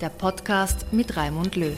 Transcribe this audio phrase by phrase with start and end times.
[0.00, 1.76] der Podcast mit Raimund Löw.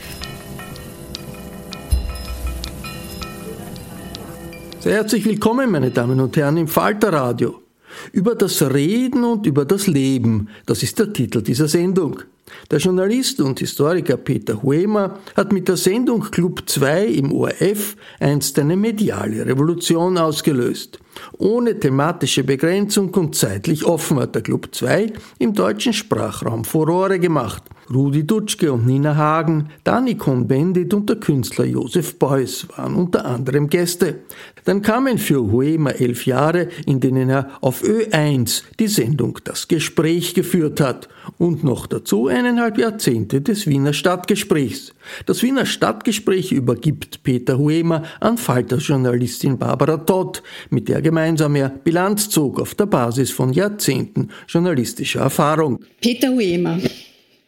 [4.81, 7.63] Sehr herzlich willkommen, meine Damen und Herren, im Falter Radio.
[8.13, 12.21] Über das Reden und über das Leben, das ist der Titel dieser Sendung.
[12.71, 18.59] Der Journalist und Historiker Peter Huemer hat mit der Sendung Club 2 im ORF einst
[18.59, 20.99] eine mediale Revolution ausgelöst.
[21.39, 27.63] Ohne thematische Begrenzung und zeitlich offen hat der Club 2 im deutschen Sprachraum Furore gemacht.
[27.93, 33.69] Rudi Dutschke und Nina Hagen, Dani Cohn-Bendit und der Künstler Josef Beuys waren unter anderem
[33.69, 34.21] Gäste.
[34.65, 40.35] Dann kamen für Huema elf Jahre, in denen er auf Ö1 die Sendung Das Gespräch
[40.35, 41.09] geführt hat
[41.39, 44.93] und noch dazu eineinhalb Jahrzehnte des Wiener Stadtgesprächs.
[45.27, 52.29] Das Wiener Stadtgespräch übergibt Peter Huema an Falter-Journalistin Barbara Todd, mit der gemeinsam er Bilanz
[52.29, 55.81] zog auf der Basis von Jahrzehnten journalistischer Erfahrung.
[56.01, 56.79] Peter Huema,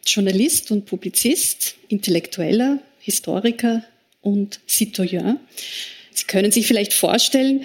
[0.05, 3.83] Journalist und Publizist, Intellektueller, Historiker
[4.21, 5.39] und Citoyen.
[6.11, 7.63] Sie können sich vielleicht vorstellen,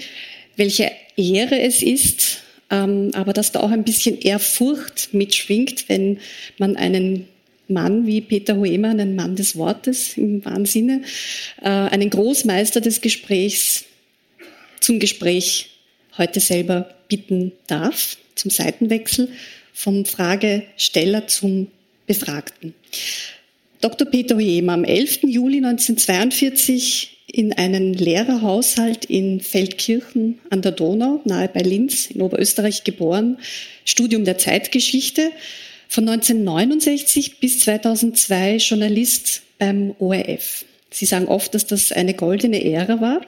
[0.56, 6.18] welche Ehre es ist, ähm, aber dass da auch ein bisschen Ehrfurcht mitschwingt, wenn
[6.58, 7.28] man einen
[7.68, 11.02] Mann wie Peter Huemer, einen Mann des Wortes im wahren Sinne,
[11.60, 13.84] äh, einen Großmeister des Gesprächs
[14.80, 15.70] zum Gespräch
[16.16, 19.28] heute selber bitten darf, zum Seitenwechsel
[19.72, 21.68] vom Fragesteller zum
[22.08, 22.74] Befragten.
[23.80, 24.08] Dr.
[24.08, 25.20] Peter Huemer am 11.
[25.22, 32.82] Juli 1942 in einen Lehrerhaushalt in Feldkirchen an der Donau, nahe bei Linz in Oberösterreich
[32.82, 33.38] geboren,
[33.84, 35.30] Studium der Zeitgeschichte,
[35.88, 40.64] von 1969 bis 2002 Journalist beim ORF.
[40.90, 43.20] Sie sagen oft, dass das eine goldene Ära war,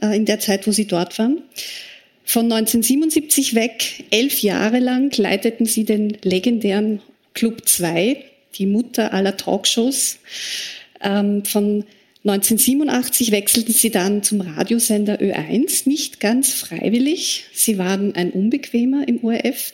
[0.00, 1.42] äh, in der Zeit, wo Sie dort waren.
[2.24, 7.02] Von 1977 weg, elf Jahre lang, leiteten Sie den legendären
[7.36, 8.16] Club 2,
[8.56, 10.18] die Mutter aller Talkshows.
[11.00, 11.84] Ähm, von
[12.24, 17.44] 1987 wechselten sie dann zum Radiosender Ö1, nicht ganz freiwillig.
[17.52, 19.72] Sie waren ein Unbequemer im ORF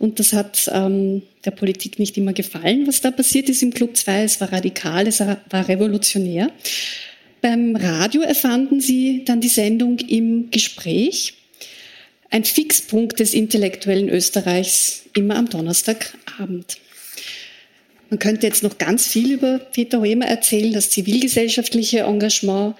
[0.00, 3.96] und das hat ähm, der Politik nicht immer gefallen, was da passiert ist im Club
[3.96, 4.24] 2.
[4.24, 6.50] Es war radikal, es war revolutionär.
[7.40, 11.34] Beim Radio erfanden sie dann die Sendung im Gespräch.
[12.30, 16.78] Ein Fixpunkt des intellektuellen Österreichs, immer am Donnerstagabend.
[18.14, 22.76] Man könnte jetzt noch ganz viel über Peter Hoemer erzählen, das zivilgesellschaftliche Engagement,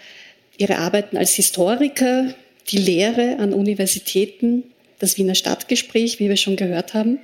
[0.59, 2.33] ihre Arbeiten als Historiker,
[2.69, 4.63] die Lehre an Universitäten,
[5.01, 7.19] das Wiener Stadtgespräch, wie wir schon gehört haben.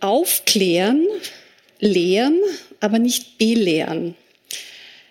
[0.00, 1.06] Aufklären,
[1.78, 2.40] lehren,
[2.80, 4.16] aber nicht belehren.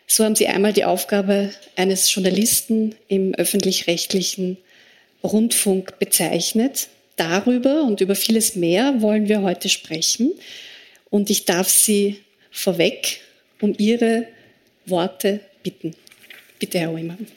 [0.06, 4.58] So haben Sie einmal die Aufgabe eines Journalisten im öffentlich-rechtlichen
[5.24, 6.90] Rundfunk bezeichnet.
[7.16, 10.34] Darüber und über vieles mehr wollen wir heute sprechen.
[11.14, 13.20] Und ich darf Sie vorweg
[13.62, 14.26] um Ihre
[14.88, 15.96] Worte bitten.
[16.58, 17.28] Bitte, Herr Oemann.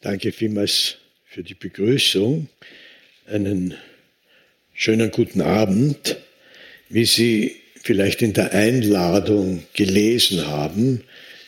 [0.00, 2.48] Danke vielmals für die Begrüßung.
[3.26, 3.74] Einen
[4.74, 6.16] schönen guten Abend.
[6.88, 7.54] Wie Sie
[7.84, 11.04] vielleicht in der Einladung gelesen haben,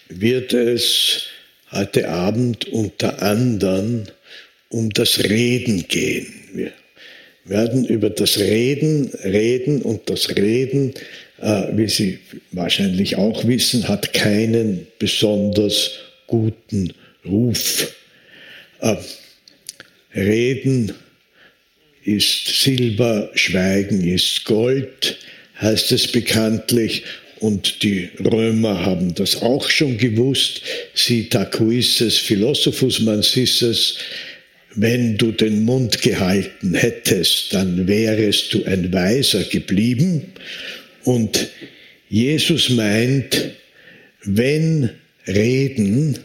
[0.08, 1.24] wird es
[1.72, 4.04] heute Abend unter anderem
[4.70, 6.26] um das Reden gehen.
[6.52, 6.72] Wir
[7.44, 10.94] werden über das Reden reden und das Reden,
[11.40, 12.18] äh, wie Sie
[12.52, 15.92] wahrscheinlich auch wissen, hat keinen besonders
[16.26, 16.92] guten
[17.24, 17.94] Ruf.
[18.80, 18.96] Äh,
[20.14, 20.92] reden
[22.04, 25.18] ist Silber, Schweigen ist Gold,
[25.60, 27.04] heißt es bekanntlich.
[27.40, 30.60] Und die Römer haben das auch schon gewusst.
[30.94, 33.98] Si tacuisses philosophus mansisses,
[34.80, 40.32] wenn du den Mund gehalten hättest, dann wärest du ein Weiser geblieben.
[41.02, 41.48] Und
[42.08, 43.50] Jesus meint,
[44.22, 44.90] wenn
[45.26, 46.18] reden,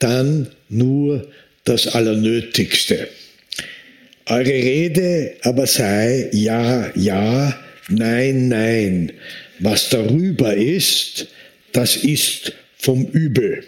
[0.00, 1.30] dann nur
[1.64, 3.08] das Allernötigste.
[4.26, 7.56] Eure Rede aber sei ja, ja,
[7.88, 9.12] nein, nein.
[9.60, 11.28] Was darüber ist,
[11.72, 13.62] das ist vom Übel,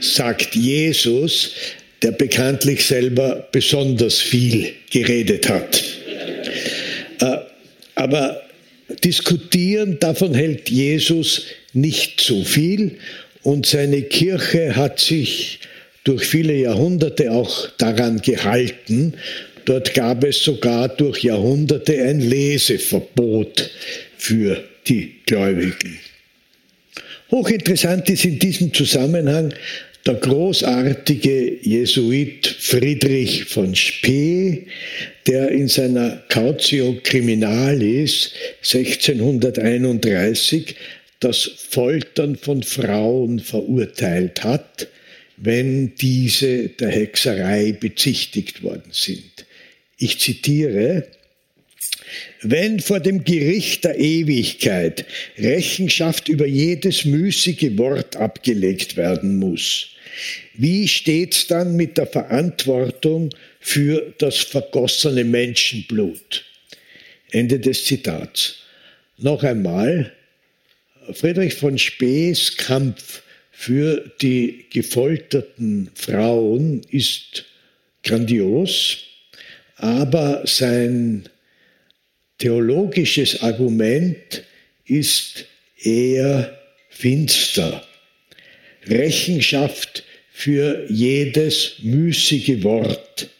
[0.00, 1.52] sagt Jesus,
[2.02, 5.82] der bekanntlich selber besonders viel geredet hat.
[7.20, 7.38] Äh,
[7.94, 8.42] aber
[9.02, 12.98] diskutieren, davon hält Jesus nicht so viel
[13.42, 15.60] und seine Kirche hat sich
[16.04, 19.14] durch viele Jahrhunderte auch daran gehalten.
[19.64, 23.70] Dort gab es sogar durch Jahrhunderte ein Leseverbot
[24.16, 25.98] für die Gläubigen.
[27.30, 29.52] Hochinteressant ist in diesem Zusammenhang
[30.06, 34.66] der großartige Jesuit Friedrich von Spee,
[35.26, 38.30] der in seiner Cautio Criminalis
[38.62, 40.76] 1631
[41.18, 44.86] das Foltern von Frauen verurteilt hat,
[45.38, 49.44] wenn diese der Hexerei bezichtigt worden sind.
[49.98, 51.08] Ich zitiere,
[52.42, 55.04] wenn vor dem Gericht der Ewigkeit
[55.36, 59.95] Rechenschaft über jedes müßige Wort abgelegt werden muss,
[60.54, 63.30] wie steht's dann mit der Verantwortung
[63.60, 66.44] für das vergossene Menschenblut?
[67.30, 68.56] Ende des Zitats.
[69.18, 70.12] Noch einmal,
[71.12, 77.44] Friedrich von Spees Kampf für die gefolterten Frauen ist
[78.02, 78.98] grandios,
[79.76, 81.28] aber sein
[82.38, 84.44] theologisches Argument
[84.84, 85.46] ist
[85.78, 86.58] eher
[86.90, 87.86] finster.
[88.86, 90.04] Rechenschaft
[90.38, 93.30] für jedes müßige Wort.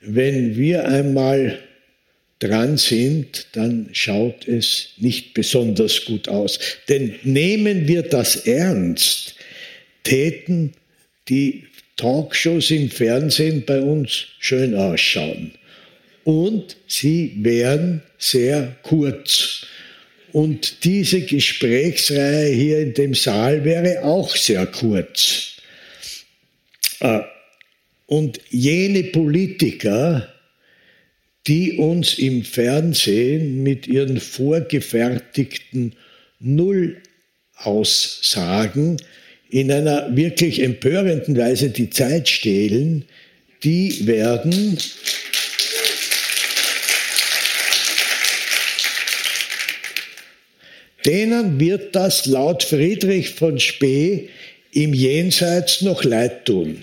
[0.00, 1.60] Wenn wir einmal
[2.40, 6.58] dran sind, dann schaut es nicht besonders gut aus.
[6.88, 9.36] Denn nehmen wir das ernst,
[10.02, 10.72] täten
[11.28, 11.66] die
[11.96, 15.52] Talkshows im Fernsehen bei uns schön ausschauen.
[16.24, 19.66] Und sie wären sehr kurz.
[20.32, 25.51] Und diese Gesprächsreihe hier in dem Saal wäre auch sehr kurz.
[27.02, 27.20] Äh,
[28.06, 30.28] und jene Politiker,
[31.46, 35.94] die uns im Fernsehen mit ihren vorgefertigten
[36.38, 38.98] Nullaussagen
[39.50, 43.04] in einer wirklich empörenden Weise die Zeit stehlen,
[43.64, 44.78] die werden
[51.04, 54.28] denen wird das laut Friedrich von Spee
[54.72, 56.82] im Jenseits noch leid tun.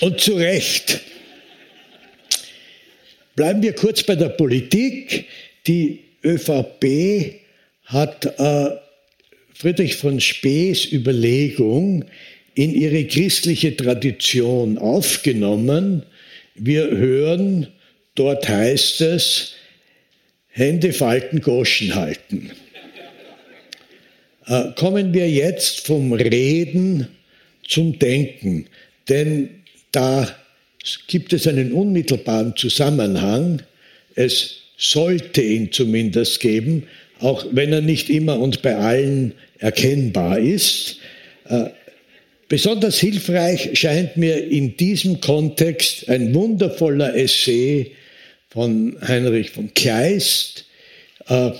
[0.00, 1.00] Und zu Recht.
[3.36, 5.26] Bleiben wir kurz bei der Politik.
[5.66, 7.40] Die ÖVP
[7.84, 8.70] hat äh,
[9.54, 12.04] Friedrich von Spees Überlegung
[12.54, 16.04] in ihre christliche Tradition aufgenommen.
[16.54, 17.68] Wir hören,
[18.14, 19.54] dort heißt es,
[20.48, 22.52] Hände falten, Goschen halten.
[24.46, 27.08] Äh, kommen wir jetzt vom Reden
[27.66, 28.66] zum Denken,
[29.08, 29.48] denn
[29.90, 30.28] da
[31.06, 33.62] gibt es einen unmittelbaren Zusammenhang.
[34.14, 36.86] Es sollte ihn zumindest geben,
[37.20, 40.98] auch wenn er nicht immer und bei allen erkennbar ist.
[41.48, 41.70] Äh,
[42.48, 47.92] besonders hilfreich scheint mir in diesem Kontext ein wundervoller Essay
[48.50, 50.66] von Heinrich von Kleist
[51.28, 51.52] äh,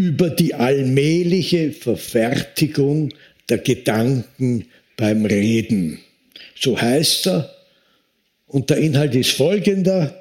[0.00, 3.12] über die allmähliche Verfertigung
[3.50, 4.64] der Gedanken
[4.96, 5.98] beim Reden.
[6.58, 7.54] So heißt er,
[8.46, 10.18] und der Inhalt ist folgender,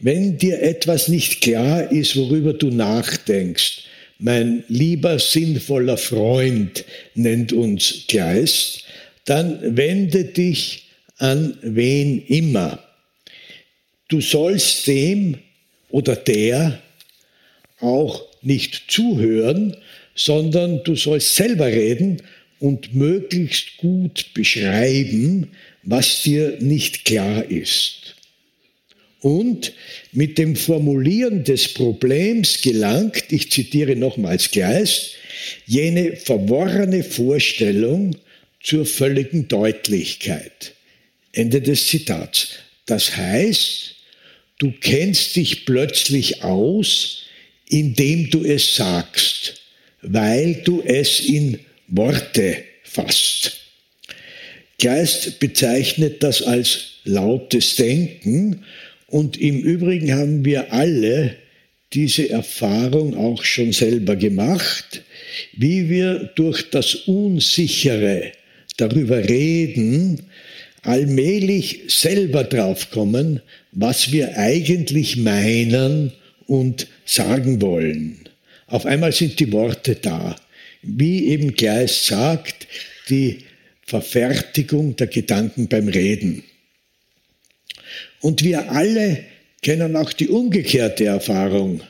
[0.00, 3.84] wenn dir etwas nicht klar ist, worüber du nachdenkst,
[4.18, 6.84] mein lieber sinnvoller Freund
[7.14, 8.86] nennt uns Kleist,
[9.24, 12.82] dann wende dich an wen immer.
[14.08, 15.38] Du sollst dem
[15.90, 16.82] oder der
[17.80, 19.76] auch nicht zuhören,
[20.14, 22.22] sondern du sollst selber reden
[22.58, 25.48] und möglichst gut beschreiben,
[25.82, 28.14] was dir nicht klar ist.
[29.20, 29.72] Und
[30.12, 35.12] mit dem Formulieren des Problems gelangt, ich zitiere nochmals Geist,
[35.66, 38.16] jene verworrene Vorstellung
[38.62, 40.74] zur völligen Deutlichkeit.
[41.32, 42.50] Ende des Zitats.
[42.86, 43.96] Das heißt,
[44.58, 47.25] du kennst dich plötzlich aus,
[47.68, 49.60] indem du es sagst,
[50.02, 51.58] weil du es in
[51.88, 53.60] Worte fasst.
[54.80, 58.64] Geist bezeichnet das als lautes Denken
[59.06, 61.36] und im Übrigen haben wir alle
[61.92, 65.02] diese Erfahrung auch schon selber gemacht,
[65.56, 68.32] wie wir durch das Unsichere
[68.76, 70.26] darüber reden,
[70.82, 73.40] allmählich selber draufkommen,
[73.72, 76.12] was wir eigentlich meinen
[76.46, 78.28] und sagen wollen.
[78.66, 80.36] Auf einmal sind die Worte da.
[80.82, 82.66] Wie eben Gleis sagt,
[83.08, 83.38] die
[83.86, 86.42] Verfertigung der Gedanken beim Reden.
[88.20, 89.24] Und wir alle
[89.62, 91.82] kennen auch die umgekehrte Erfahrung,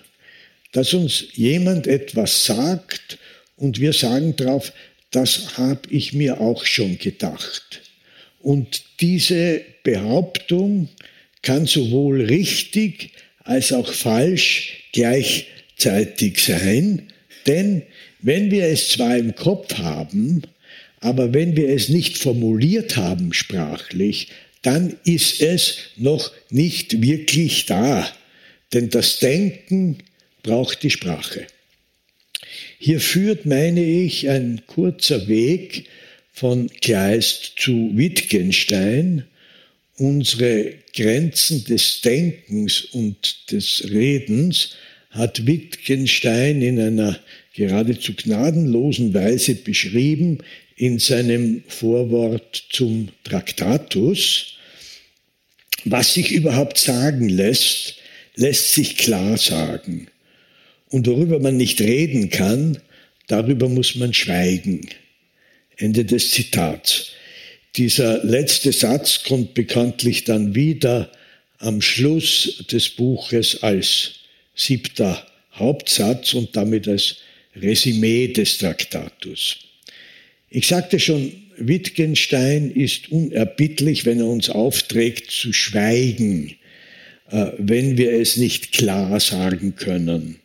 [0.73, 3.19] dass uns jemand etwas sagt
[3.57, 4.73] und wir sagen drauf,
[5.11, 7.83] das habe ich mir auch schon gedacht.
[8.41, 10.89] Und diese Behauptung
[11.43, 13.13] kann sowohl richtig
[13.45, 17.13] als auch falsch gleichzeitig sein,
[17.47, 17.83] denn
[18.21, 20.43] wenn wir es zwar im Kopf haben,
[21.01, 24.29] aber wenn wir es nicht formuliert haben sprachlich,
[24.63, 28.11] dann ist es noch nicht wirklich da.
[28.73, 29.99] Denn das Denken
[30.43, 31.47] braucht die Sprache.
[32.79, 35.85] Hier führt, meine ich, ein kurzer Weg
[36.33, 39.25] von Kleist zu Wittgenstein.
[39.99, 44.75] Unsere Grenzen des Denkens und des Redens
[45.17, 47.19] hat Wittgenstein in einer
[47.55, 50.39] geradezu gnadenlosen Weise beschrieben
[50.77, 54.55] in seinem Vorwort zum Traktatus.
[55.85, 57.97] Was sich überhaupt sagen lässt,
[58.35, 60.09] lässt sich klar sagen.
[60.89, 62.79] Und worüber man nicht reden kann,
[63.27, 64.83] darüber muss man schweigen.
[65.77, 67.13] Ende des Zitats.
[67.77, 71.11] Dieser letzte Satz kommt bekanntlich dann wieder
[71.59, 74.16] am Schluss des Buches als
[74.57, 77.19] siebter Hauptsatz und damit als
[77.55, 79.59] Resümee des Traktatus.
[80.51, 86.57] Ich sagte schon, Wittgenstein ist unerbittlich, wenn er uns aufträgt zu schweigen,
[87.31, 90.41] äh, wenn wir es nicht klar sagen können.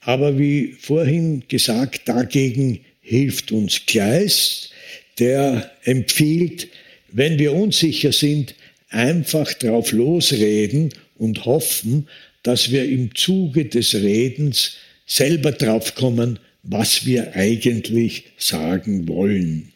[0.00, 4.72] Aber wie vorhin gesagt, dagegen hilft uns Kleist,
[5.18, 6.68] der empfiehlt,
[7.12, 8.54] wenn wir unsicher sind,
[8.88, 12.08] einfach drauf losreden und hoffen,
[12.42, 19.72] dass wir im Zuge des Redens selber draufkommen, was wir eigentlich sagen wollen.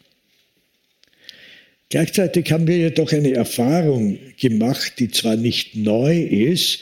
[1.89, 6.79] Gleichzeitig haben wir jedoch eine Erfahrung gemacht, die zwar nicht neu ist,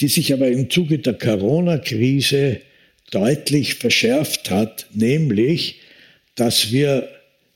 [0.00, 2.60] die sich aber im Zuge der Corona-Krise
[3.10, 5.76] deutlich verschärft hat, nämlich,
[6.34, 7.08] dass wir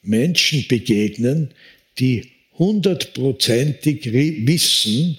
[0.02, 1.50] Menschen begegnen,
[1.98, 5.18] die hundertprozentig wissen,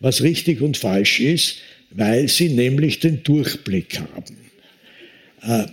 [0.00, 1.56] was richtig und falsch ist,
[1.90, 4.36] weil sie nämlich den Durchblick haben.
[5.42, 5.66] Äh,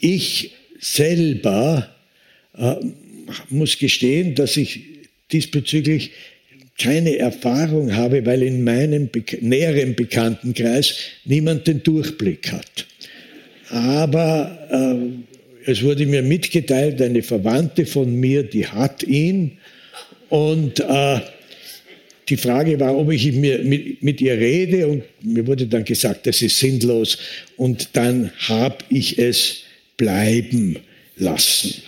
[0.00, 1.94] ich selber
[2.56, 2.74] äh,
[3.48, 4.80] muss gestehen, dass ich
[5.32, 6.12] diesbezüglich
[6.78, 9.08] keine Erfahrung habe, weil in meinem
[9.40, 12.86] näheren Bekanntenkreis niemand den Durchblick hat.
[13.70, 19.58] Aber äh, es wurde mir mitgeteilt, eine Verwandte von mir, die hat ihn.
[20.28, 21.20] Und äh,
[22.28, 24.86] die Frage war, ob ich mit, mit, ihr rede.
[24.86, 27.18] Und mir wurde dann gesagt, das ist sinnlos.
[27.56, 29.58] Und dann habe ich es
[29.96, 30.78] bleiben
[31.16, 31.82] lassen.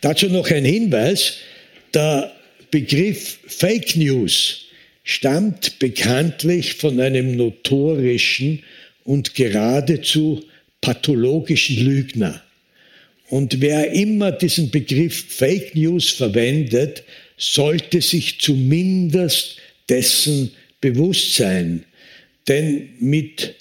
[0.00, 1.38] Dazu noch ein Hinweis.
[1.94, 2.32] Der
[2.70, 4.64] Begriff Fake News
[5.04, 8.62] stammt bekanntlich von einem notorischen
[9.04, 10.44] und geradezu
[10.80, 12.42] pathologischen Lügner.
[13.32, 17.02] Und wer immer diesen Begriff Fake News verwendet,
[17.38, 19.56] sollte sich zumindest
[19.88, 20.50] dessen
[20.82, 21.86] bewusst sein.
[22.46, 23.54] Denn mit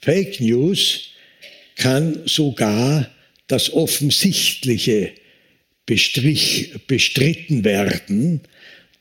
[0.00, 1.10] Fake News
[1.76, 3.10] kann sogar
[3.48, 5.12] das Offensichtliche
[5.84, 8.40] bestrich, bestritten werden.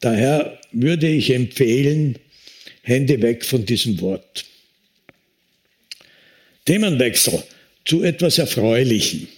[0.01, 2.19] Daher würde ich empfehlen,
[2.81, 4.43] Hände weg von diesem Wort.
[6.65, 7.41] Themenwechsel
[7.86, 9.29] zu etwas Erfreulichem.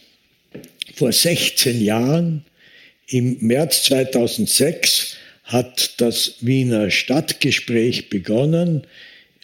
[0.99, 2.43] Vor 16 Jahren,
[3.07, 5.15] im März 2006,
[5.45, 8.83] hat das Wiener Stadtgespräch begonnen,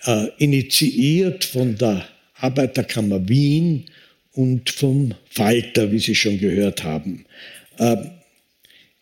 [0.06, 3.86] äh, initiiert von der Arbeiterkammer Wien
[4.34, 7.26] und vom Falter, wie Sie schon gehört haben.
[7.78, 7.96] Äh,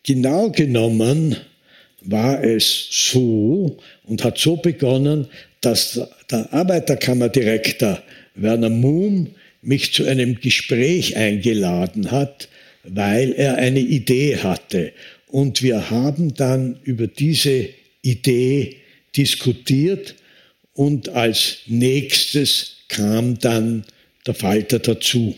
[0.04, 1.36] genau genommen
[2.02, 5.26] war es so und hat so begonnen,
[5.60, 8.00] dass der Arbeiterkammerdirektor
[8.36, 9.34] Werner Muhm
[9.66, 12.48] mich zu einem Gespräch eingeladen hat,
[12.82, 14.92] weil er eine Idee hatte.
[15.26, 17.68] Und wir haben dann über diese
[18.02, 18.76] Idee
[19.16, 20.14] diskutiert
[20.74, 23.84] und als nächstes kam dann
[24.26, 25.36] der Falter dazu.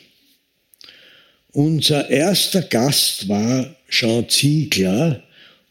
[1.53, 5.23] Unser erster Gast war Jean Ziegler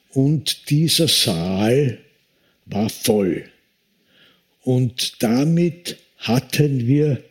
[0.10, 2.00] und dieser Saal
[2.66, 3.44] war voll.
[4.64, 7.22] Und damit hatten wir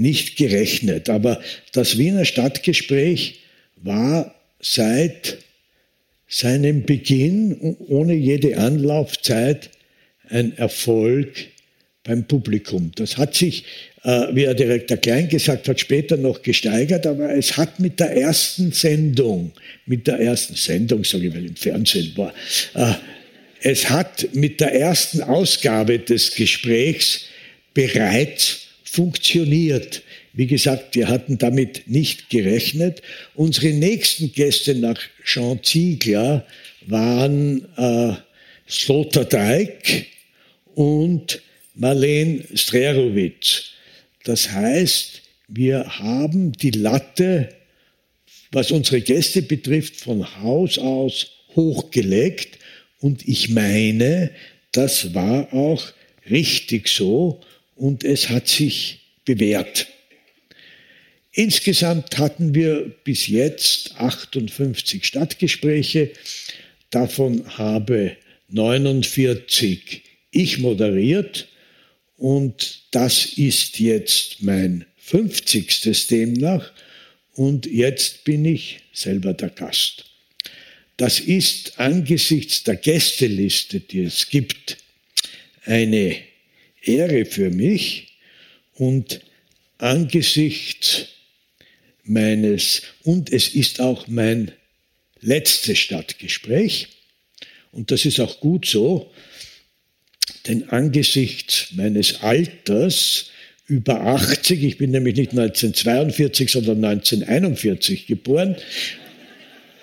[0.00, 1.10] nicht gerechnet.
[1.10, 1.40] Aber
[1.72, 3.40] das Wiener Stadtgespräch
[3.76, 5.38] war seit
[6.26, 9.70] seinem Beginn ohne jede Anlaufzeit
[10.28, 11.48] ein Erfolg
[12.04, 12.92] beim Publikum.
[12.94, 13.64] Das hat sich,
[14.04, 18.16] äh, wie Herr Direktor Klein gesagt hat, später noch gesteigert, aber es hat mit der
[18.16, 19.52] ersten Sendung,
[19.86, 22.32] mit der ersten Sendung, sage ich, weil im Fernsehen war,
[22.74, 22.94] äh,
[23.62, 27.26] es hat mit der ersten Ausgabe des Gesprächs
[27.74, 30.02] bereits funktioniert.
[30.32, 33.02] Wie gesagt, wir hatten damit nicht gerechnet.
[33.34, 36.44] Unsere nächsten Gäste nach Jean Ziegler
[36.86, 38.14] waren äh,
[38.68, 40.06] Sloterdijk
[40.74, 41.40] und
[41.74, 43.70] Marlene Strerowitz.
[44.24, 47.48] Das heißt, wir haben die Latte,
[48.50, 52.58] was unsere Gäste betrifft, von Haus aus hochgelegt.
[52.98, 54.32] Und ich meine,
[54.72, 55.92] das war auch
[56.28, 57.40] richtig so
[57.80, 59.86] und es hat sich bewährt.
[61.32, 66.10] Insgesamt hatten wir bis jetzt 58 Stadtgespräche,
[66.90, 68.16] davon habe
[68.48, 71.48] 49 ich moderiert
[72.18, 76.06] und das ist jetzt mein 50.
[76.08, 76.70] demnach
[77.32, 80.04] und jetzt bin ich selber der Gast.
[80.98, 84.76] Das ist angesichts der Gästeliste, die es gibt,
[85.64, 86.29] eine
[86.82, 88.18] Ehre für mich
[88.74, 89.20] und
[89.78, 91.06] angesichts
[92.04, 94.52] meines, und es ist auch mein
[95.20, 96.88] letztes Stadtgespräch,
[97.72, 99.12] und das ist auch gut so,
[100.46, 103.30] denn angesichts meines Alters
[103.66, 108.56] über 80, ich bin nämlich nicht 1942, sondern 1941 geboren,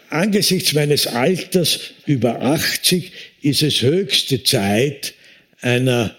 [0.09, 5.13] angesichts meines Alters über 80 ist es höchste Zeit,
[5.61, 6.15] einer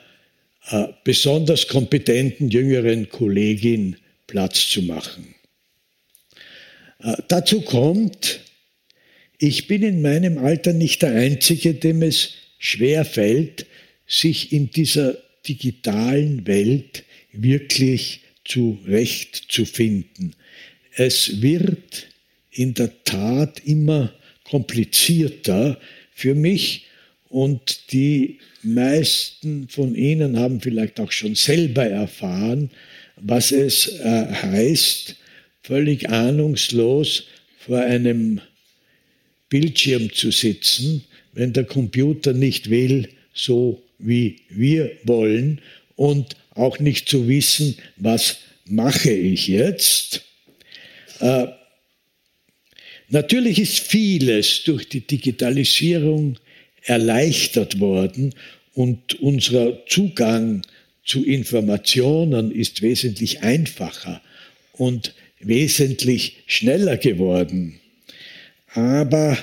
[1.05, 5.35] besonders kompetenten jüngeren Kollegin Platz zu machen.
[7.01, 8.41] Äh, dazu kommt,
[9.39, 13.67] ich bin in meinem Alter nicht der Einzige, dem es schwer fällt,
[14.07, 20.35] sich in dieser digitalen Welt wirklich zurechtzufinden.
[20.93, 22.09] Es wird
[22.51, 24.13] in der Tat immer
[24.45, 25.81] komplizierter
[26.13, 26.88] für mich
[27.29, 32.71] und die meisten von Ihnen haben vielleicht auch schon selber erfahren,
[33.17, 35.17] was es äh, heißt,
[35.63, 37.25] völlig ahnungslos
[37.59, 38.41] vor einem
[39.49, 45.61] Bildschirm zu sitzen, wenn der Computer nicht will, so wie wir wollen
[45.97, 50.23] und auch nicht zu wissen, was mache ich jetzt.
[51.21, 51.47] Äh,
[53.09, 56.39] natürlich ist vieles durch die Digitalisierung
[56.89, 58.35] erleichtert worden
[58.75, 60.63] und unser Zugang
[61.05, 64.21] zu Informationen ist wesentlich einfacher
[64.73, 67.81] und wesentlich schneller geworden.
[68.75, 69.39] Aber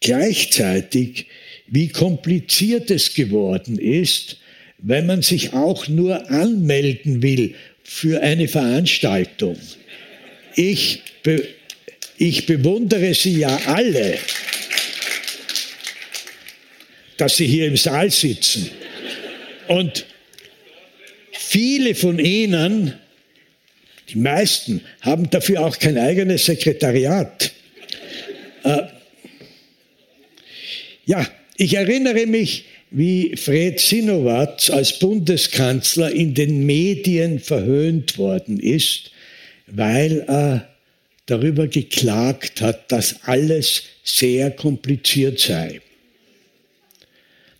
[0.00, 1.26] gleichzeitig,
[1.66, 4.38] wie kompliziert es geworden ist,
[4.78, 9.56] wenn man sich auch nur anmelden will für eine Veranstaltung.
[10.56, 11.46] Ich, be
[12.16, 14.18] ich bewundere Sie ja alle
[17.20, 18.70] dass Sie hier im Saal sitzen.
[19.68, 20.06] Und
[21.32, 22.94] viele von Ihnen,
[24.08, 27.52] die meisten, haben dafür auch kein eigenes Sekretariat.
[28.64, 28.82] Äh,
[31.04, 39.10] ja, ich erinnere mich, wie Fred Sinowatz als Bundeskanzler in den Medien verhöhnt worden ist,
[39.66, 40.68] weil er
[41.26, 45.80] darüber geklagt hat, dass alles sehr kompliziert sei.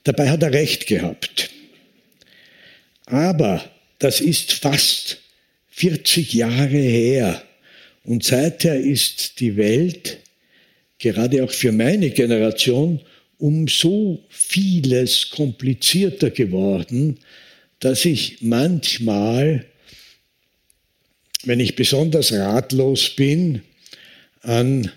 [0.04, 1.50] Dabei hat er recht gehabt.
[3.06, 3.64] Aber
[3.98, 5.18] das ist fast
[5.70, 7.42] 40 Jahre her
[8.04, 10.18] Und seither ist die Welt,
[10.98, 13.00] gerade auch für meine Generation,
[13.38, 17.18] um so vieles komplizierter geworden,
[17.78, 19.64] dass ich manchmal,
[21.44, 23.62] wenn ich besonders ratlos bin,
[24.42, 24.90] an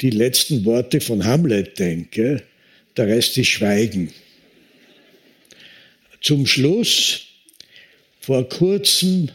[0.00, 2.42] die letzten Worte von Hamlet denke,
[2.96, 4.10] der Rest ist Schweigen.
[6.24, 7.26] Zum Schluss,
[8.18, 9.30] vor kurzem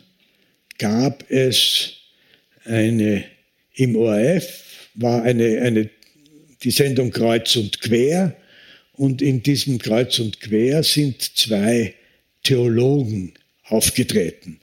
[0.79, 1.91] gab es
[2.65, 3.25] eine,
[3.75, 5.91] im ORF war eine, eine,
[6.63, 8.35] die Sendung Kreuz und Quer
[8.93, 11.93] und in diesem Kreuz und Quer sind zwei
[12.41, 14.59] Theologen aufgetreten.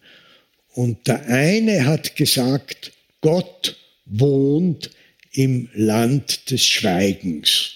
[0.73, 4.91] Und der eine hat gesagt, Gott wohnt
[5.31, 7.75] im Land des Schweigens.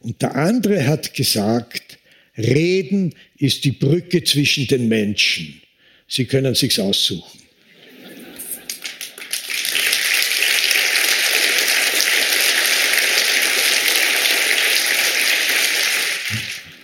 [0.00, 2.00] Und der andere hat gesagt,
[2.36, 5.60] Reden ist die Brücke zwischen den Menschen.
[6.08, 7.40] Sie können sich's aussuchen.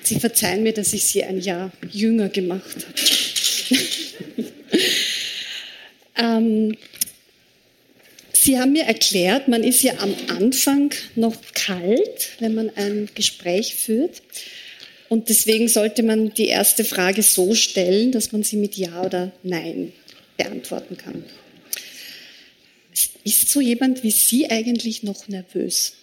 [0.02, 2.94] Sie verzeihen mir, dass ich Sie ein Jahr jünger gemacht habe.
[6.16, 6.76] ähm,
[8.32, 13.76] Sie haben mir erklärt, man ist ja am Anfang noch kalt, wenn man ein Gespräch
[13.76, 14.22] führt.
[15.10, 19.32] Und deswegen sollte man die erste Frage so stellen, dass man sie mit Ja oder
[19.42, 19.92] Nein
[20.36, 21.24] beantworten kann.
[23.24, 25.94] Ist so jemand wie Sie eigentlich noch nervös?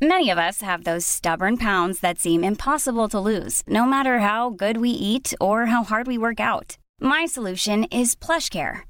[0.00, 4.48] Many of us have those stubborn pounds that seem impossible to lose, no matter how
[4.48, 6.78] good we eat or how hard we work out.
[7.00, 8.89] My solution is PlushCare.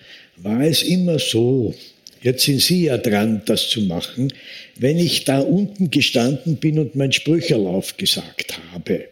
[0.43, 1.73] war es immer so,
[2.21, 4.33] jetzt sind Sie ja dran, das zu machen,
[4.77, 9.05] wenn ich da unten gestanden bin und mein Sprücherlauf gesagt habe,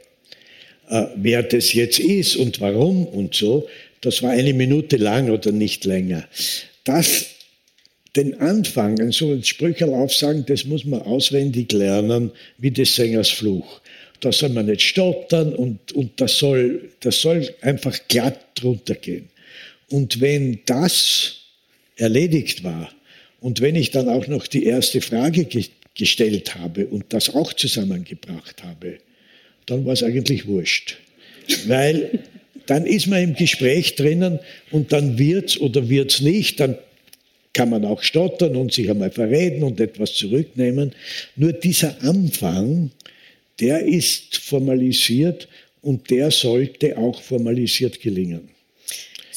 [0.89, 3.67] äh, wer das jetzt ist und warum und so,
[4.01, 6.27] das war eine Minute lang oder nicht länger.
[6.83, 7.25] Das
[8.15, 13.81] den Anfang, so ein Sprücherlauf sagen, das muss man auswendig lernen, wie des Sängers Fluch.
[14.19, 19.29] Da soll man nicht stottern und, und das, soll, das soll einfach glatt drunter gehen.
[19.89, 21.37] Und wenn das
[21.95, 22.91] erledigt war
[23.41, 27.51] und wenn ich dann auch noch die erste Frage ge gestellt habe und das auch
[27.51, 28.99] zusammengebracht habe,
[29.65, 30.97] dann war es eigentlich wurscht.
[31.67, 32.23] Weil
[32.67, 34.39] dann ist man im Gespräch drinnen
[34.71, 36.77] und dann wird's oder wird's nicht, dann
[37.53, 40.93] kann man auch stottern und sich einmal verreden und etwas zurücknehmen.
[41.35, 42.91] Nur dieser Anfang,
[43.59, 45.47] der ist formalisiert
[45.81, 48.49] und der sollte auch formalisiert gelingen.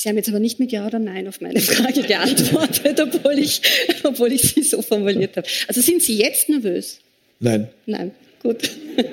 [0.03, 3.63] Sie haben jetzt aber nicht mit Ja oder Nein auf meine Frage geantwortet, obwohl ich,
[4.03, 5.47] obwohl ich sie so formuliert habe.
[5.69, 6.99] Also sind Sie jetzt nervös?
[7.39, 7.69] Nein.
[7.87, 8.11] Nein,
[8.43, 8.69] gut.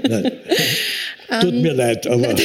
[0.08, 0.32] Nein.
[1.42, 2.34] Tut mir leid, aber.
[2.34, 2.42] Die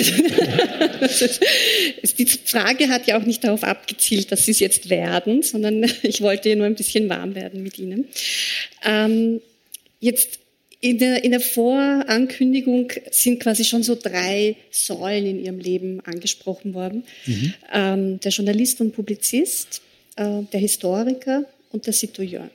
[2.44, 6.54] Frage hat ja auch nicht darauf abgezielt, dass Sie es jetzt werden, sondern ich wollte
[6.54, 8.08] nur ein bisschen warm werden mit Ihnen.
[8.84, 9.40] Ähm,
[10.00, 10.40] jetzt
[10.84, 16.74] in der, in der Vorankündigung sind quasi schon so drei Säulen in Ihrem Leben angesprochen
[16.74, 17.04] worden.
[17.24, 17.54] Mhm.
[17.72, 19.80] Ähm, der Journalist und Publizist,
[20.16, 22.50] äh, der Historiker und der Citoyen.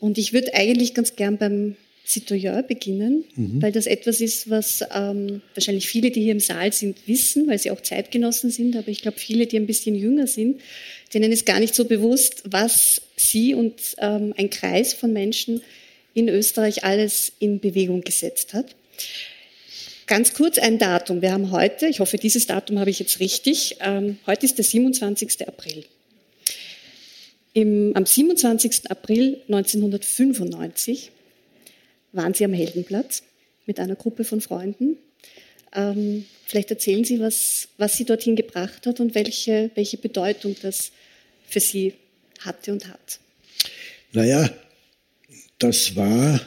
[0.00, 3.62] Und ich würde eigentlich ganz gern beim Citoyen beginnen, mhm.
[3.62, 7.60] weil das etwas ist, was ähm, wahrscheinlich viele, die hier im Saal sind, wissen, weil
[7.60, 10.60] sie auch Zeitgenossen sind, aber ich glaube, viele, die ein bisschen jünger sind,
[11.14, 15.62] denen ist gar nicht so bewusst, was sie und ähm, ein Kreis von Menschen
[16.14, 18.74] in Österreich alles in Bewegung gesetzt hat.
[20.06, 21.22] Ganz kurz ein Datum.
[21.22, 24.64] Wir haben heute, ich hoffe, dieses Datum habe ich jetzt richtig, ähm, heute ist der
[24.64, 25.46] 27.
[25.48, 25.84] April.
[27.54, 28.90] Im, am 27.
[28.90, 31.12] April 1995
[32.12, 33.22] waren Sie am Heldenplatz
[33.66, 34.96] mit einer Gruppe von Freunden.
[35.74, 40.92] Ähm, vielleicht erzählen Sie, was, was Sie dorthin gebracht hat und welche, welche Bedeutung das
[41.48, 41.94] für Sie
[42.40, 43.20] hatte und hat.
[44.12, 44.50] Naja,
[45.62, 46.40] das war,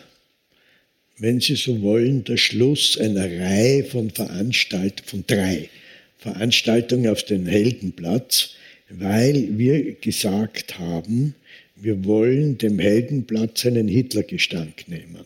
[1.17, 5.69] wenn Sie so wollen, der Schluss einer Reihe von Veranstaltungen, von drei
[6.17, 8.51] Veranstaltungen auf den Heldenplatz,
[8.89, 11.35] weil wir gesagt haben,
[11.75, 15.25] wir wollen dem Heldenplatz einen Hitlergestank nehmen.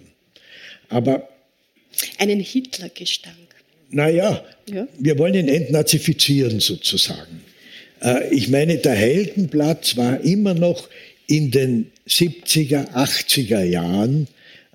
[0.90, 1.30] Aber.
[2.18, 3.36] Einen Hitlergestank?
[3.90, 4.88] Naja, ja.
[5.00, 7.42] wir wollen ihn entnazifizieren sozusagen.
[8.02, 10.90] Äh, ich meine, der Heldenplatz war immer noch
[11.30, 14.28] in den 70er, 80er Jahren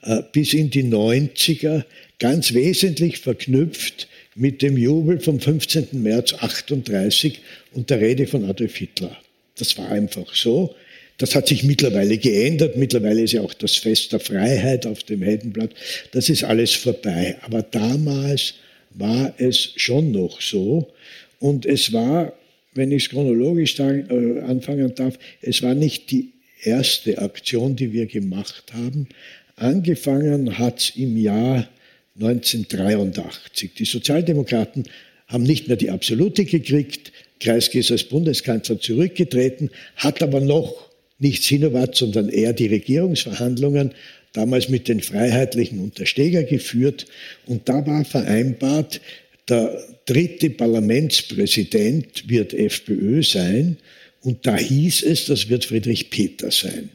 [0.02, 1.84] äh, bis in die 90er
[2.20, 5.88] ganz wesentlich verknüpft mit dem Jubel vom 15.
[6.02, 7.40] März 38
[7.72, 9.16] und der Rede von Adolf Hitler.
[9.58, 10.74] Das war einfach so.
[11.18, 12.76] Das hat sich mittlerweile geändert.
[12.76, 15.70] Mittlerweile ist ja auch das Fest der Freiheit auf dem Heldenblatt.
[16.12, 17.36] Das ist alles vorbei.
[17.42, 18.54] Aber damals
[18.90, 20.92] war es schon noch so.
[21.40, 22.32] Und es war,
[22.74, 26.33] wenn ich es chronologisch äh, anfangen darf, es war nicht die
[26.66, 29.08] erste Aktion, die wir gemacht haben.
[29.56, 31.68] Angefangen hat es im Jahr
[32.16, 33.74] 1983.
[33.74, 34.84] Die Sozialdemokraten
[35.26, 37.12] haben nicht mehr die Absolute gekriegt.
[37.40, 43.92] Kreisky ist als Bundeskanzler zurückgetreten, hat aber noch nicht Sinowat, sondern eher die Regierungsverhandlungen
[44.32, 47.06] damals mit den Freiheitlichen unter Steger geführt.
[47.46, 49.00] Und da war vereinbart,
[49.48, 53.76] der dritte Parlamentspräsident wird FPÖ sein.
[54.24, 56.88] Und da hieß es, das wird Friedrich Peter sein.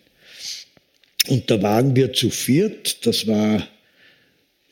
[1.27, 3.05] Und da waren wir zu viert.
[3.05, 3.67] Das war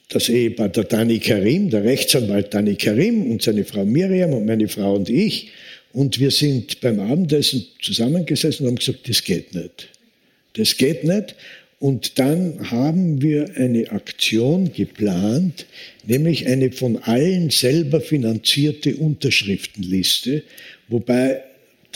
[0.10, 4.68] das Ehepaar der Dani Karim, der Rechtsanwalt Dani Karim und seine Frau Miriam und meine
[4.68, 5.50] Frau und ich.
[5.94, 9.90] Und wir sind beim Abendessen zusammengesessen und haben gesagt, das geht nicht.
[10.54, 11.36] Das geht nicht.
[11.80, 15.68] Und dann haben wir eine Aktion geplant,
[16.08, 20.42] nämlich eine von allen selber finanzierte Unterschriftenliste,
[20.88, 21.44] wobei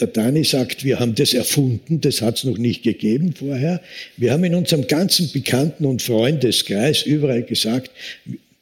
[0.02, 3.82] der Dani sagt, wir haben das erfunden, das hat es noch nicht gegeben vorher.
[4.18, 7.92] Wir haben in unserem ganzen Bekannten- und Freundeskreis überall gesagt,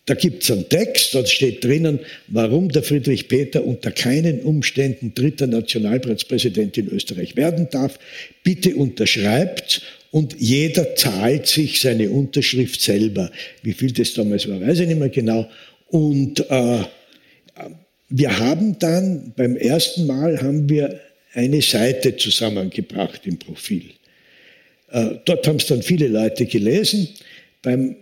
[0.05, 5.13] da gibt es einen Text, da steht drinnen, warum der Friedrich Peter unter keinen Umständen
[5.13, 7.99] dritter Nationalratspräsident in Österreich werden darf.
[8.43, 13.31] Bitte unterschreibt und jeder zahlt sich seine Unterschrift selber.
[13.61, 15.47] Wie viel das damals war, weiß ich nicht mehr genau.
[15.89, 16.83] Und äh,
[18.09, 20.99] wir haben dann beim ersten Mal haben wir
[21.33, 23.91] eine Seite zusammengebracht im Profil.
[24.91, 27.09] Äh, dort haben es dann viele Leute gelesen.
[27.61, 27.95] Beim,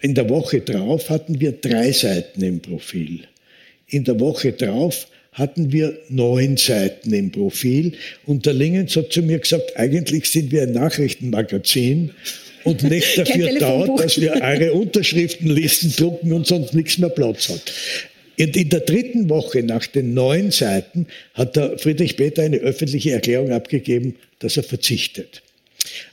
[0.00, 3.20] in der Woche drauf hatten wir drei Seiten im Profil.
[3.86, 7.92] In der Woche drauf hatten wir neun Seiten im Profil.
[8.24, 12.12] Und der Lingens hat zu mir gesagt, eigentlich sind wir ein Nachrichtenmagazin
[12.64, 17.72] und nicht dafür dauert, dass wir eure Unterschriftenlisten drucken und sonst nichts mehr Platz hat.
[18.36, 23.52] In der dritten Woche nach den neun Seiten hat der Friedrich Peter eine öffentliche Erklärung
[23.52, 25.42] abgegeben, dass er verzichtet.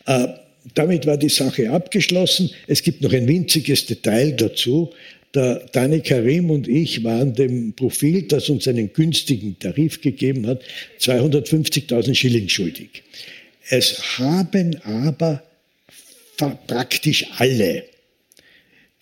[0.06, 0.28] Äh,
[0.76, 2.52] damit war die Sache abgeschlossen.
[2.68, 4.92] Es gibt noch ein winziges Detail dazu.
[5.34, 10.62] Der Dani Karim und ich waren dem Profil, das uns einen günstigen Tarif gegeben hat,
[11.00, 13.04] 250.000 Schilling schuldig.
[13.70, 15.42] Es haben aber
[16.68, 17.86] praktisch alle,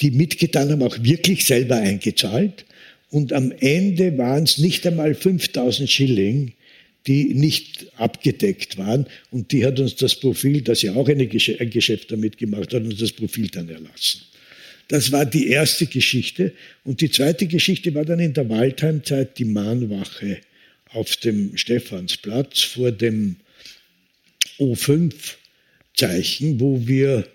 [0.01, 2.65] die mitgetan haben, auch wirklich selber eingezahlt.
[3.09, 6.53] Und am Ende waren es nicht einmal 5000 Schilling,
[7.07, 9.07] die nicht abgedeckt waren.
[9.31, 12.83] Und die hat uns das Profil, das ja auch Gesch ein Geschäft damit gemacht hat,
[12.83, 14.21] uns das Profil dann erlassen.
[14.89, 16.53] Das war die erste Geschichte.
[16.83, 20.39] Und die zweite Geschichte war dann in der Waldheimzeit die Mahnwache
[20.91, 23.35] auf dem Stephansplatz vor dem
[24.59, 27.27] O5-Zeichen, wo wir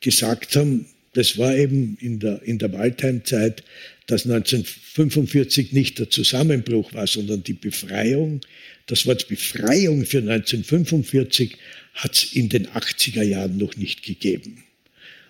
[0.00, 3.62] gesagt haben, das war eben in der, in der Waldheimzeit,
[4.06, 8.40] dass 1945 nicht der Zusammenbruch war, sondern die Befreiung.
[8.86, 11.56] Das Wort Befreiung für 1945
[11.94, 14.64] hat es in den 80er Jahren noch nicht gegeben.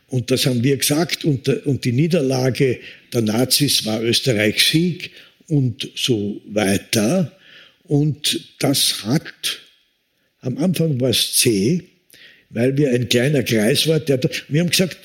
[0.07, 1.25] Und das haben wir gesagt.
[1.25, 2.81] Und, und die Niederlage
[3.13, 5.11] der Nazis war Österreichs Sieg
[5.49, 7.37] und so weiter.
[7.85, 9.61] Und das hat,
[10.41, 11.83] am Anfang war es C,
[12.51, 14.03] weil wir ein kleiner Kreis waren.
[14.49, 14.99] Wir haben gesagt,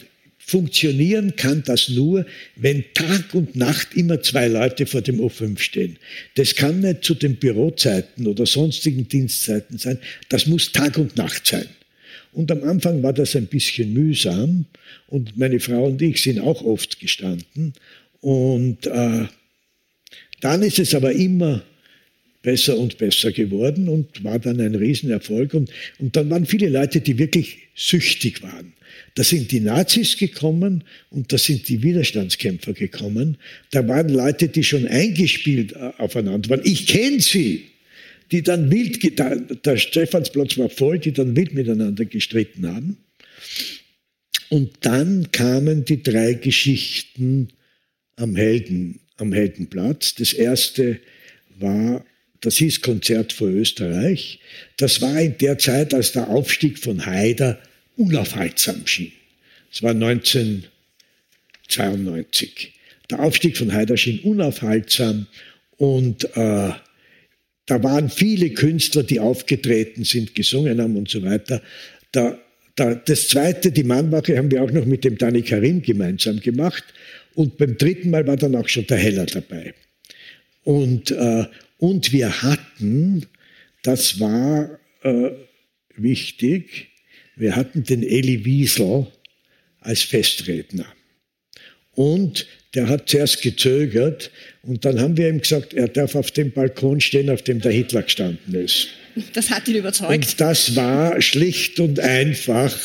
[0.49, 5.97] Funktionieren kann das nur, wenn Tag und Nacht immer zwei Leute vor dem O5 stehen.
[6.35, 9.99] Das kann nicht zu den Bürozeiten oder sonstigen Dienstzeiten sein.
[10.29, 11.67] Das muss Tag und Nacht sein.
[12.31, 14.67] Und am Anfang war das ein bisschen mühsam
[15.07, 17.73] und meine Frau und ich sind auch oft gestanden.
[18.21, 19.25] Und äh,
[20.39, 21.61] dann ist es aber immer
[22.41, 25.53] besser und besser geworden und war dann ein Riesenerfolg.
[25.55, 28.76] Und, und dann waren viele Leute, die wirklich süchtig waren.
[29.17, 33.37] Da sind die Nazis gekommen und da sind die Widerstandskämpfer gekommen.
[33.71, 36.61] Da waren Leute, die schon eingespielt äh, aufeinander waren.
[36.63, 37.65] Ich kenne sie,
[38.31, 39.01] die dann wild,
[39.65, 42.97] der Stephansplatz war voll, die dann wild miteinander gestritten haben.
[44.49, 47.47] Und dann kamen die drei Geschichten
[48.17, 50.13] am Helden, am Heldenplatz.
[50.13, 50.99] Das erste
[51.57, 52.05] war,
[52.41, 54.41] das hieß Konzert für Österreich.
[54.77, 57.59] Das war in der Zeit, als der Aufstieg von Haider
[57.97, 59.11] unaufhaltsam schien.
[59.71, 62.73] Es war 1992.
[63.09, 65.27] Der Aufstieg von Haider schien unaufhaltsam
[65.77, 66.71] und äh,
[67.67, 71.61] da waren viele Künstler, die aufgetreten sind, gesungen haben und so weiter.
[72.11, 72.39] Da,
[72.75, 76.83] da, das zweite, die Mannwache, haben wir auch noch mit dem Dani Karim gemeinsam gemacht.
[77.35, 79.73] Und beim dritten Mal war dann auch schon der Heller dabei.
[80.63, 81.45] Und, äh,
[81.77, 83.25] und wir hatten,
[83.83, 85.31] das war äh,
[85.95, 86.89] wichtig,
[87.37, 89.07] wir hatten den Eli Wiesel
[89.79, 90.85] als Festredner.
[91.91, 92.45] Und
[92.75, 96.99] der hat zuerst gezögert und dann haben wir ihm gesagt, er darf auf dem Balkon
[96.99, 98.89] stehen, auf dem der Hitler gestanden ist.
[99.33, 100.11] Das hat ihn überzeugt.
[100.11, 102.77] Und das war schlicht und einfach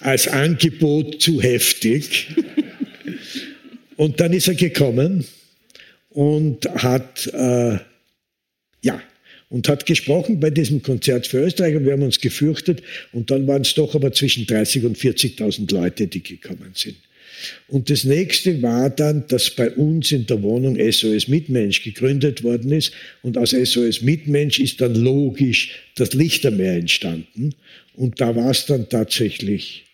[0.00, 2.28] als Angebot zu heftig.
[3.96, 5.26] Und dann ist er gekommen
[6.10, 7.78] und hat, äh,
[8.82, 9.00] ja,
[9.50, 12.82] und hat gesprochen bei diesem Konzert für Österreich und wir haben uns gefürchtet
[13.12, 16.96] und dann waren es doch aber zwischen 30 und 40.000 Leute, die gekommen sind.
[17.68, 22.70] Und das nächste war dann, dass bei uns in der Wohnung SOS Mitmensch gegründet worden
[22.70, 22.92] ist.
[23.22, 27.54] Und aus SOS Mitmensch ist dann logisch das Lichtermeer entstanden.
[27.94, 29.84] Und da war es dann tatsächlich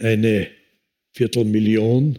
[0.00, 0.48] eine
[1.12, 2.18] Viertelmillion,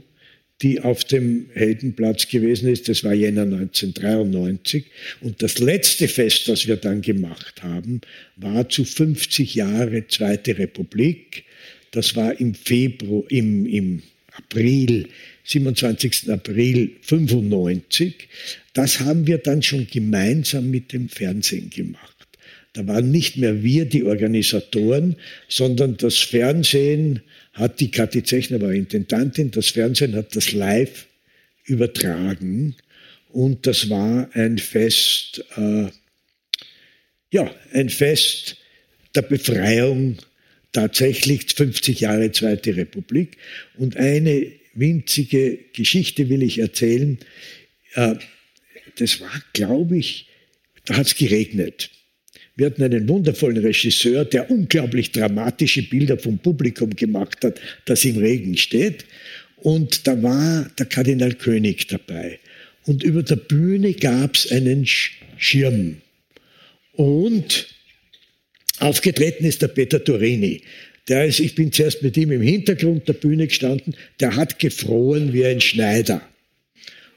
[0.61, 2.87] die auf dem Heldenplatz gewesen ist.
[2.87, 4.85] Das war Jänner 1993.
[5.21, 8.01] Und das letzte Fest, das wir dann gemacht haben,
[8.35, 11.45] war zu 50 Jahre Zweite Republik.
[11.91, 15.07] Das war im Februar, im, im April,
[15.43, 16.29] 27.
[16.29, 18.29] April 95.
[18.73, 22.10] Das haben wir dann schon gemeinsam mit dem Fernsehen gemacht.
[22.73, 25.17] Da waren nicht mehr wir die Organisatoren,
[25.49, 27.21] sondern das Fernsehen
[27.53, 31.07] hat, die Kathi Zechner war Intendantin, das Fernsehen hat das live
[31.65, 32.75] übertragen
[33.29, 35.87] und das war ein Fest, äh,
[37.31, 38.57] ja, ein Fest
[39.15, 40.17] der Befreiung
[40.71, 43.37] tatsächlich 50 Jahre Zweite Republik.
[43.77, 47.19] Und eine winzige Geschichte will ich erzählen.
[47.93, 48.15] Äh,
[48.97, 50.27] das war, glaube ich,
[50.85, 51.89] da hat es geregnet.
[52.61, 58.19] Wir hatten einen wundervollen Regisseur, der unglaublich dramatische Bilder vom Publikum gemacht hat, das im
[58.19, 59.03] Regen steht.
[59.55, 62.37] Und da war der Kardinal König dabei.
[62.85, 66.01] Und über der Bühne gab es einen Schirm.
[66.91, 67.67] Und
[68.77, 70.61] Aufgetreten ist der Peter Turini.
[71.07, 75.33] Der ist, ich bin zuerst mit ihm im Hintergrund der Bühne gestanden, der hat gefroren
[75.33, 76.21] wie ein Schneider.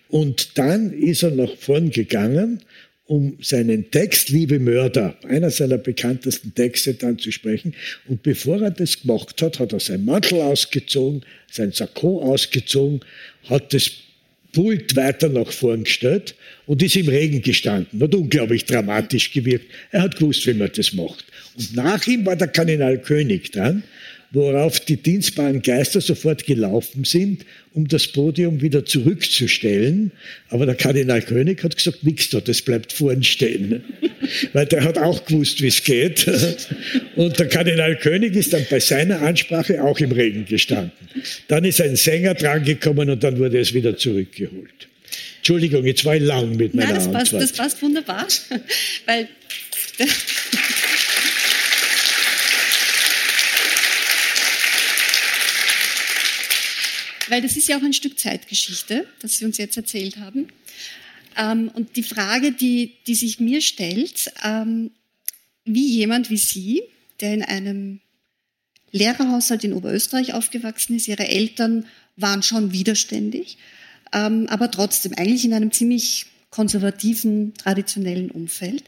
[0.08, 2.62] Und dann ist er nach vorn gegangen,
[3.06, 7.74] um seinen Text, Liebe Mörder, einer seiner bekanntesten Texte dann zu sprechen.
[8.08, 13.00] Und bevor er das gemacht hat, hat er seinen Mantel ausgezogen, sein Sakko ausgezogen,
[13.48, 13.90] hat das
[14.52, 16.34] Pult weiter nach vorn gestellt
[16.66, 18.00] und ist im Regen gestanden.
[18.00, 19.66] Hat unglaublich dramatisch gewirkt.
[19.90, 21.24] Er hat gewusst, wie man das macht.
[21.56, 23.82] Und nach ihm war der Kardinal König dran,
[24.34, 30.12] worauf die dienstbaren Geister sofort gelaufen sind, um das Podium wieder zurückzustellen.
[30.48, 33.82] Aber der Kardinal König hat gesagt, nix da, das bleibt vorn stehen.
[34.52, 36.26] Weil der hat auch gewusst, wie es geht.
[37.16, 40.92] Und der Kardinal König ist dann bei seiner Ansprache auch im Regen gestanden.
[41.48, 44.88] Dann ist ein Sänger drangekommen und dann wurde es wieder zurückgeholt.
[45.38, 47.42] Entschuldigung, jetzt war ich lang mit meiner Nein, das passt, Antwort.
[47.42, 48.26] Das passt wunderbar,
[49.06, 49.28] weil
[57.28, 60.48] weil das ist ja auch ein Stück Zeitgeschichte, das Sie uns jetzt erzählt haben.
[61.36, 64.90] Ähm, und die Frage, die, die sich mir stellt, ähm,
[65.64, 66.82] wie jemand wie Sie,
[67.20, 68.00] der in einem
[68.92, 73.58] Lehrerhaushalt in Oberösterreich aufgewachsen ist, Ihre Eltern waren schon widerständig,
[74.12, 78.84] ähm, aber trotzdem eigentlich in einem ziemlich konservativen, traditionellen Umfeld,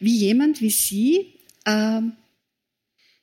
[0.00, 1.26] wie jemand wie Sie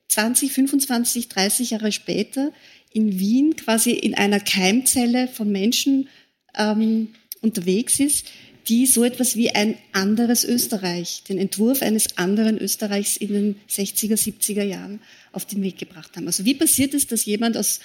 [0.10, 2.54] 20, 25, 30 Jahre später
[2.92, 6.10] in Wien quasi in einer Keimzelle von Menschen
[6.58, 7.10] ähm,
[7.42, 8.26] unterwegs ist,
[8.68, 14.14] die so etwas wie ein anderes Österreich, den Entwurf eines anderen Österreichs in den 60er,
[14.14, 15.00] 70er Jahren
[15.32, 16.28] auf den Weg gebracht haben.
[16.28, 17.80] Also wie passiert es, dass jemand aus,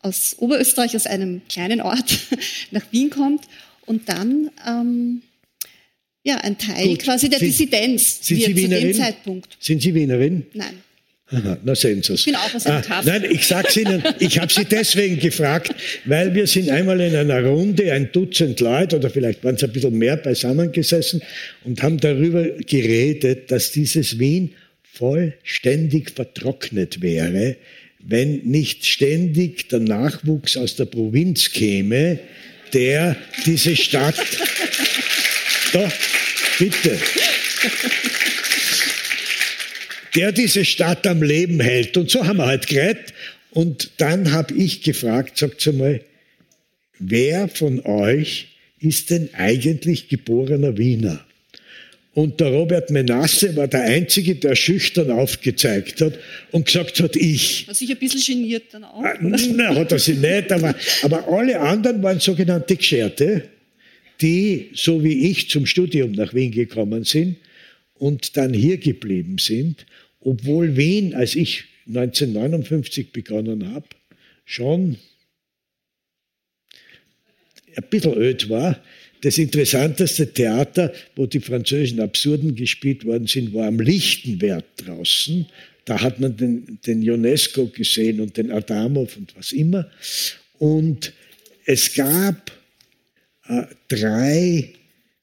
[0.00, 2.18] aus Oberösterreich, aus einem kleinen Ort
[2.70, 3.44] nach Wien kommt
[3.84, 5.22] und dann ähm,
[6.22, 7.00] ja, ein Teil Gut.
[7.00, 9.56] quasi der sind, Dissidenz sind wird Sie zu dem Zeitpunkt.
[9.60, 10.46] Sind Sie Wienerin?
[10.52, 10.82] Nein.
[11.30, 12.20] Aha, na sehen Sie es.
[12.20, 15.74] Ich bin auch aus ah, Nein, ich sage Ihnen, ich habe Sie deswegen gefragt,
[16.06, 19.72] weil wir sind einmal in einer Runde, ein Dutzend Leute oder vielleicht waren es ein
[19.72, 21.20] bisschen mehr beisammengesessen
[21.64, 24.54] und haben darüber geredet, dass dieses Wien
[24.94, 27.56] vollständig vertrocknet wäre,
[28.00, 32.18] wenn nicht ständig der Nachwuchs aus der Provinz käme,
[32.72, 34.16] der diese Stadt...
[35.74, 35.92] Doch,
[36.58, 36.98] bitte
[40.14, 41.96] der diese Stadt am Leben hält.
[41.96, 43.12] Und so haben wir halt geredet.
[43.50, 46.00] Und dann habe ich gefragt, sagt mal,
[46.98, 48.48] wer von euch
[48.78, 51.24] ist denn eigentlich geborener Wiener?
[52.14, 56.14] Und der Robert Menasse war der Einzige, der schüchtern aufgezeigt hat
[56.50, 57.66] und gesagt hat, ich.
[57.68, 59.04] War sich ein bisschen geniert dann auch?
[59.04, 63.44] Ah, nein, hat er sich nicht, aber, aber alle anderen waren sogenannte Gescherte,
[64.20, 67.36] die, so wie ich, zum Studium nach Wien gekommen sind
[67.98, 69.86] und dann hier geblieben sind,
[70.20, 73.86] obwohl Wien, als ich 1959 begonnen habe,
[74.44, 74.98] schon
[77.76, 78.82] ein bisschen öd war.
[79.22, 85.46] Das interessanteste Theater, wo die französischen Absurden gespielt worden sind, war am Lichtenwert draußen.
[85.84, 89.90] Da hat man den, den Ionesco gesehen und den Adamov und was immer.
[90.58, 91.12] Und
[91.64, 92.52] es gab
[93.48, 94.74] äh, drei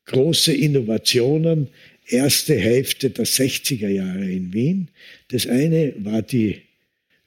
[0.06, 1.70] große Innovationen,
[2.08, 4.90] erste Hälfte der 60er Jahre in Wien.
[5.30, 6.62] Das eine war die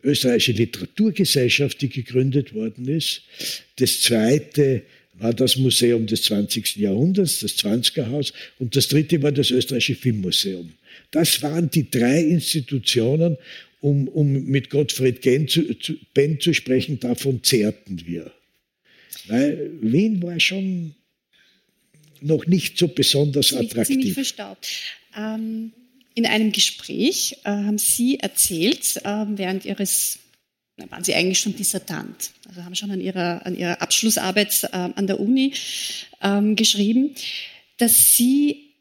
[0.03, 3.23] österreichische Literaturgesellschaft, die gegründet worden ist.
[3.77, 4.83] Das zweite
[5.15, 6.77] war das Museum des 20.
[6.77, 8.33] Jahrhunderts, das 20er Haus.
[8.59, 10.73] Und das dritte war das österreichische Filmmuseum.
[11.11, 13.37] Das waren die drei Institutionen,
[13.81, 18.33] um, um mit Gottfried Benn zu, zu, Benn zu sprechen, davon zehrten wir.
[19.27, 20.95] Weil Wien war schon
[22.23, 23.95] noch nicht so besonders ziemlich, attraktiv.
[23.95, 24.69] Ziemlich verstaubt.
[25.17, 25.73] Ähm,
[26.15, 30.19] in einem Gespräch äh, haben Sie erzählt, äh, während Ihres,
[30.77, 34.77] na, waren Sie eigentlich schon Dissertant, also haben schon an Ihrer, an ihrer Abschlussarbeit äh,
[34.77, 35.53] an der Uni
[36.23, 37.15] ähm, geschrieben,
[37.77, 38.75] dass Sie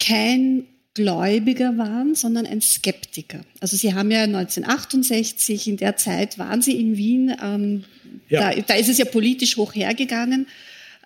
[0.00, 3.40] kein Gläubiger waren, sondern ein Skeptiker.
[3.60, 7.84] Also Sie haben ja 1968, in der Zeit waren Sie in Wien, ähm,
[8.28, 8.52] ja.
[8.52, 10.46] da, da, ist es ja politisch hoch hergegangen.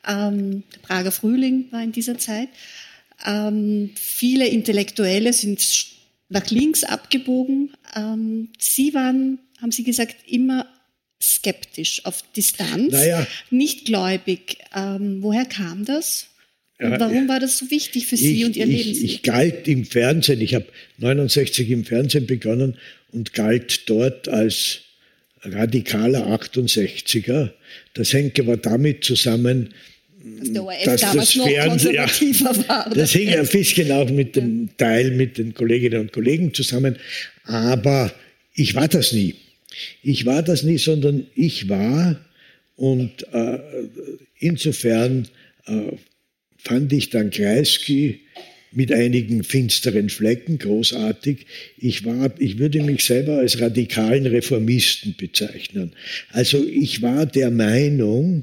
[0.06, 2.48] Ähm, der Prager Frühling war in dieser Zeit.
[3.26, 5.60] Ähm, viele Intellektuelle sind
[6.28, 7.72] nach links abgebogen.
[7.96, 10.66] Ähm, Sie waren, haben Sie gesagt, immer
[11.20, 13.26] skeptisch, auf Distanz, naja.
[13.50, 14.58] nicht gläubig.
[14.74, 16.26] Ähm, woher kam das?
[16.80, 18.90] Und warum war das so wichtig für Sie ich, und Ihr Leben?
[18.90, 20.66] Ich, ich galt im Fernsehen, ich habe
[20.98, 22.76] 69 im Fernsehen begonnen
[23.10, 24.82] und galt dort als
[25.42, 27.50] radikaler 68er.
[27.94, 29.74] Das hängt aber damit zusammen,
[30.40, 32.90] dass der ORF dass damals das noch Fernsehen, konservativer ja, war.
[32.94, 36.96] Das hing ein bisschen auch mit dem Teil mit den Kolleginnen und Kollegen zusammen.
[37.44, 38.12] Aber
[38.54, 39.36] ich war das nie.
[40.02, 42.18] Ich war das nie, sondern ich war
[42.76, 43.58] und äh,
[44.38, 45.28] insofern
[45.66, 45.92] äh,
[46.56, 48.20] fand ich dann Kreisky
[48.72, 51.46] mit einigen finsteren Flecken großartig.
[51.78, 55.92] Ich war, ich würde mich selber als radikalen Reformisten bezeichnen.
[56.30, 58.42] Also ich war der Meinung,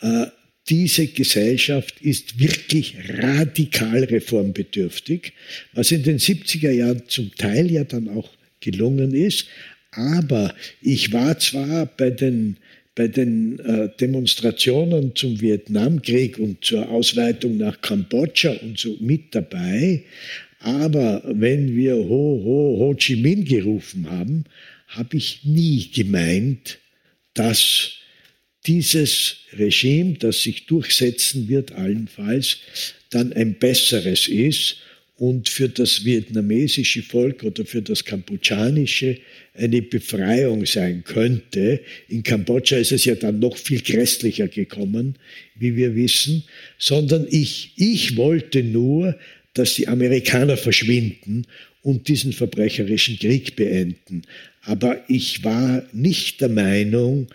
[0.00, 0.26] äh,
[0.68, 5.32] diese Gesellschaft ist wirklich radikal reformbedürftig,
[5.74, 9.46] was in den 70er Jahren zum Teil ja dann auch gelungen ist.
[9.90, 12.56] Aber ich war zwar bei den,
[12.94, 20.04] bei den äh, Demonstrationen zum Vietnamkrieg und zur Ausweitung nach Kambodscha und so mit dabei,
[20.60, 24.44] aber wenn wir Ho, Ho, Ho Chi Minh gerufen haben,
[24.88, 26.78] habe ich nie gemeint,
[27.34, 27.92] dass
[28.66, 32.58] dieses Regime, das sich durchsetzen wird, allenfalls,
[33.10, 34.78] dann ein besseres ist
[35.16, 39.18] und für das vietnamesische Volk oder für das kambodschanische
[39.54, 41.80] eine Befreiung sein könnte.
[42.08, 45.16] In Kambodscha ist es ja dann noch viel grässlicher gekommen,
[45.54, 46.44] wie wir wissen,
[46.78, 49.16] sondern ich, ich wollte nur,
[49.54, 51.46] dass die Amerikaner verschwinden
[51.82, 54.22] und diesen verbrecherischen Krieg beenden.
[54.62, 57.28] Aber ich war nicht der Meinung,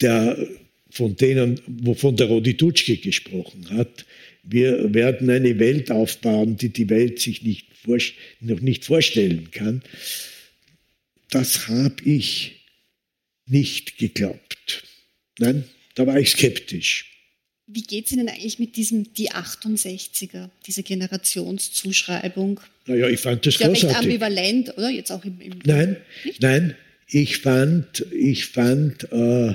[0.00, 0.36] der
[0.90, 4.04] von denen, wovon der Rodi Dutschke gesprochen hat.
[4.42, 7.66] Wir werden eine Welt aufbauen, die die Welt sich nicht
[8.40, 9.82] noch nicht vorstellen kann.
[11.30, 12.66] Das habe ich
[13.46, 14.84] nicht geglaubt.
[15.38, 15.64] Nein,
[15.94, 17.06] da war ich skeptisch.
[17.66, 22.60] Wie geht es Ihnen eigentlich mit diesem die 68er, diese Generationszuschreibung?
[22.86, 23.96] Naja, ich fand das ja großartig.
[23.96, 24.90] recht ambivalent, oder?
[24.90, 26.42] Jetzt auch im, im Nein, nicht?
[26.42, 26.74] nein,
[27.06, 29.54] ich fand, ich fand äh,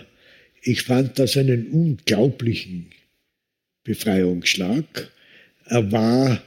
[0.65, 2.89] ich fand das einen unglaublichen
[3.85, 5.09] Befreiungsschlag.
[5.67, 6.43] Er war,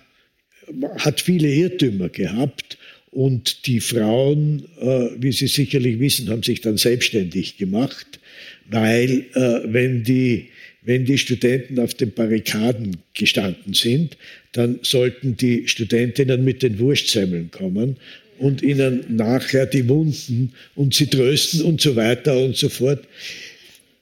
[0.99, 2.77] hat viele Irrtümer gehabt
[3.11, 8.21] und die Frauen, äh, wie Sie sicherlich wissen, haben sich dann selbstständig gemacht,
[8.69, 10.51] weil äh, wenn die
[10.83, 14.17] wenn die Studenten auf den Barrikaden gestanden sind,
[14.53, 17.97] dann sollten die Studentinnen mit den Wurstsemmeln kommen
[18.39, 23.05] und ihnen nachher die Wunden und sie trösten und so weiter und so fort.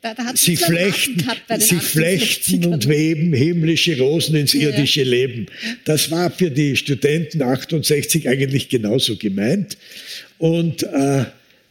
[0.03, 1.24] Da, da sie flechten,
[1.59, 4.68] sie flechten und weben himmlische Rosen ins ja.
[4.68, 5.47] irdische Leben.
[5.84, 9.78] Das war für die Studenten 68 eigentlich genauso gemeint.
[10.38, 11.24] Und äh,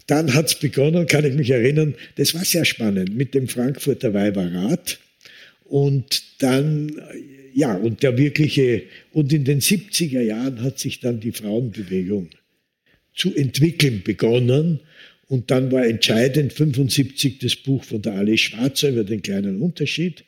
[0.07, 4.13] dann hat es begonnen, kann ich mich erinnern, das war sehr spannend, mit dem Frankfurter
[4.13, 4.99] Weiberrat.
[5.63, 6.91] Und dann
[7.55, 12.29] ja, und der wirkliche, und in den 70er Jahren hat sich dann die Frauenbewegung
[13.15, 14.81] zu entwickeln begonnen.
[15.27, 20.23] Und dann war entscheidend 75 das Buch von der Alice Schwarzer über den kleinen Unterschied.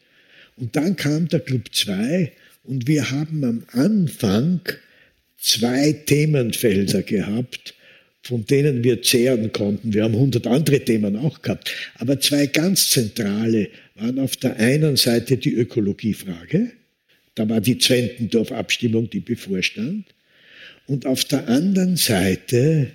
[0.55, 2.31] Und dann kam der Club 2
[2.63, 4.61] und wir haben am Anfang
[5.37, 7.75] zwei Themenfelder gehabt,
[8.23, 9.93] von denen wir zehren konnten.
[9.93, 11.73] Wir haben hundert andere Themen auch gehabt.
[11.95, 16.71] Aber zwei ganz zentrale waren auf der einen Seite die Ökologiefrage.
[17.35, 20.05] Da war die Zwentendorf-Abstimmung, die bevorstand.
[20.87, 22.91] Und auf der anderen Seite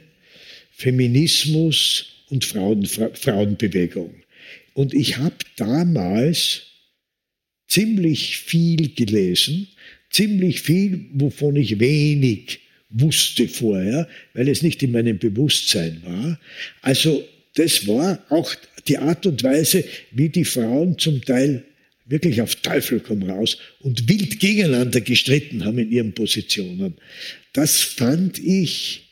[0.83, 4.15] Feminismus und Frauen, Frauenbewegung.
[4.75, 6.63] Und ich habe damals
[7.69, 9.69] ziemlich viel gelesen,
[10.11, 12.59] ziemlich viel, wovon ich wenig
[12.91, 16.41] wusste vorher, weil es nicht in meinem Bewusstsein war.
[16.81, 18.53] Also das war auch
[18.89, 21.63] die Art und Weise, wie die Frauen zum Teil
[22.07, 26.97] wirklich auf Teufel komm raus und wild gegeneinander gestritten haben in ihren Positionen.
[27.53, 29.03] Das fand ich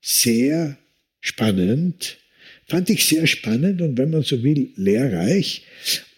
[0.00, 0.78] sehr
[1.22, 2.18] spannend,
[2.66, 5.62] fand ich sehr spannend und wenn man so will, lehrreich.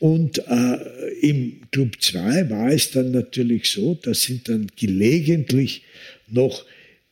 [0.00, 0.76] Und äh,
[1.20, 5.82] im Club 2 war es dann natürlich so, da sind dann gelegentlich
[6.28, 6.64] noch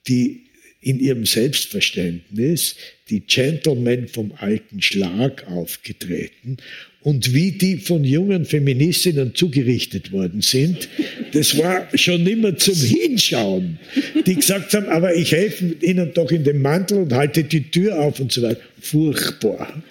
[0.09, 0.47] die
[0.80, 2.74] in ihrem Selbstverständnis
[3.09, 6.57] die Gentlemen vom alten Schlag aufgetreten
[7.05, 10.88] und wie die von jungen Feministinnen zugerichtet worden sind,
[11.32, 13.78] das war schon immer zum Hinschauen.
[14.24, 17.98] Die gesagt haben, aber ich helfe Ihnen doch in den Mantel und halte die Tür
[18.00, 18.61] auf und so weiter.
[18.80, 19.82] Furchtbar.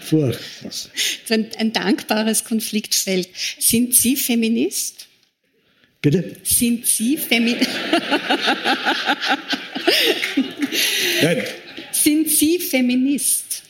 [0.00, 0.70] Furchtbar.
[1.28, 3.28] Ein, ein dankbares Konfliktfeld.
[3.58, 5.08] Sind Sie Feminist?
[6.00, 6.36] Bitte?
[6.44, 7.68] Sind Sie Feminist?
[11.22, 11.42] Nein.
[11.90, 13.64] Sind Sie Feminist?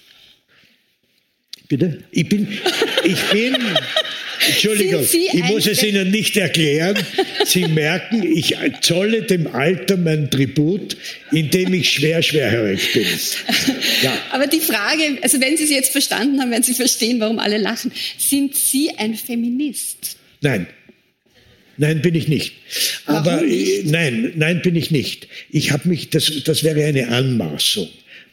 [1.68, 2.02] Bitte?
[2.12, 2.48] Ich bin,
[3.04, 3.54] ich bin,
[4.46, 6.98] Entschuldigung, ich muss es Ihnen nicht erklären.
[7.44, 10.96] Sie merken, ich zolle dem Alter mein Tribut,
[11.30, 13.06] indem ich schwer, schwerhörig bin.
[14.02, 14.16] Ja.
[14.30, 17.58] Aber die Frage, also wenn Sie es jetzt verstanden haben, werden Sie verstehen, warum alle
[17.58, 17.92] lachen.
[18.16, 20.16] Sind Sie ein Feminist?
[20.40, 20.66] Nein.
[21.76, 22.54] Nein, bin ich nicht.
[23.06, 23.86] Aber nicht?
[23.86, 25.28] nein, nein, bin ich nicht.
[25.50, 27.88] Ich habe mich, das, das wäre eine Anmaßung.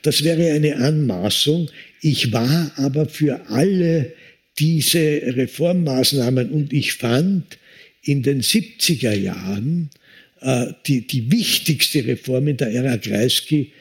[0.06, 1.72] Das wäre eine Anmaßung.
[2.00, 4.14] Ich war aber für alle
[4.60, 7.58] diese Reformmaßnahmen und ich fand
[8.04, 9.90] in den 70er Jahren
[10.42, 13.72] äh, die, die wichtigste Reform in der Ära Kreisky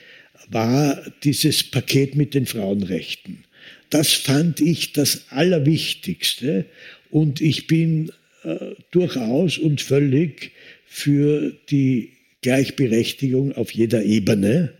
[0.48, 3.44] war dieses Paket mit den Frauenrechten.
[3.90, 6.64] Das fand ich das Allerwichtigste
[7.10, 8.10] und ich bin
[8.44, 8.56] äh,
[8.92, 10.52] durchaus und völlig
[10.86, 14.72] für die Gleichberechtigung auf jeder Ebene.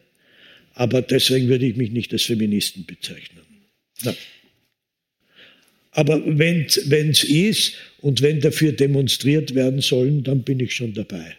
[0.75, 3.43] Aber deswegen würde ich mich nicht als Feministen bezeichnen.
[4.03, 4.14] Na.
[5.93, 11.37] Aber wenn es ist und wenn dafür demonstriert werden sollen, dann bin ich schon dabei.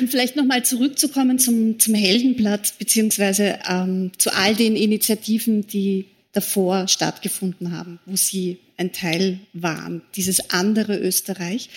[0.00, 6.88] Um vielleicht nochmal zurückzukommen zum, zum Heldenblatt, beziehungsweise ähm, zu all den Initiativen, die davor
[6.88, 11.68] stattgefunden haben, wo Sie ein Teil waren, dieses andere Österreich.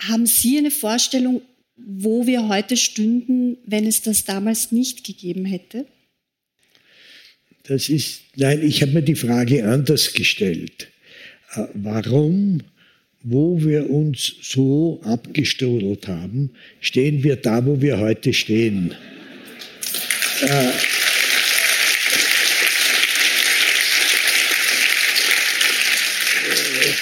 [0.00, 1.42] Haben Sie eine Vorstellung,
[1.76, 5.86] wo wir heute stünden, wenn es das damals nicht gegeben hätte?
[7.64, 10.88] Das ist, nein, ich habe mir die Frage anders gestellt.
[11.54, 12.62] Äh, warum
[13.22, 18.94] wo wir uns so abgestrudelt haben, stehen wir da, wo wir heute stehen.
[20.40, 20.70] Äh,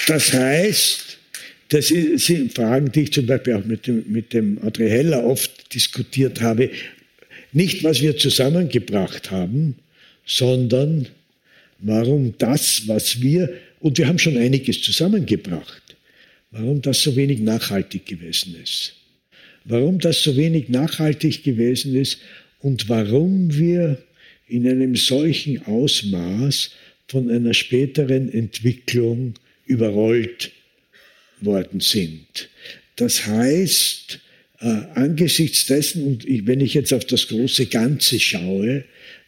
[0.07, 1.17] das heißt,
[1.69, 5.73] das sind Fragen, die ich zum Beispiel auch mit dem, mit dem André Heller oft
[5.73, 6.69] diskutiert habe.
[7.51, 9.75] Nicht, was wir zusammengebracht haben,
[10.25, 11.07] sondern
[11.79, 15.83] warum das, was wir, und wir haben schon einiges zusammengebracht,
[16.51, 18.93] warum das so wenig nachhaltig gewesen ist.
[19.65, 22.19] Warum das so wenig nachhaltig gewesen ist
[22.59, 24.01] und warum wir
[24.47, 26.71] in einem solchen Ausmaß
[27.09, 29.33] von einer späteren Entwicklung
[29.67, 30.51] überrollt
[31.41, 32.49] worden sind.
[32.95, 34.19] Das heißt,
[34.59, 34.65] äh,
[34.95, 38.85] angesichts dessen, und ich, wenn ich jetzt auf das große Ganze schaue,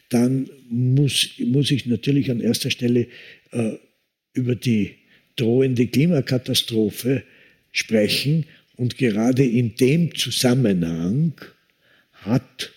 [0.08, 3.06] dann muss, muss ich natürlich an erster Stelle
[3.52, 3.72] äh,
[4.34, 4.96] über die
[5.36, 7.22] drohende Klimakatastrophe
[7.70, 8.46] sprechen.
[8.76, 11.34] Und gerade in dem Zusammenhang
[12.12, 12.72] hat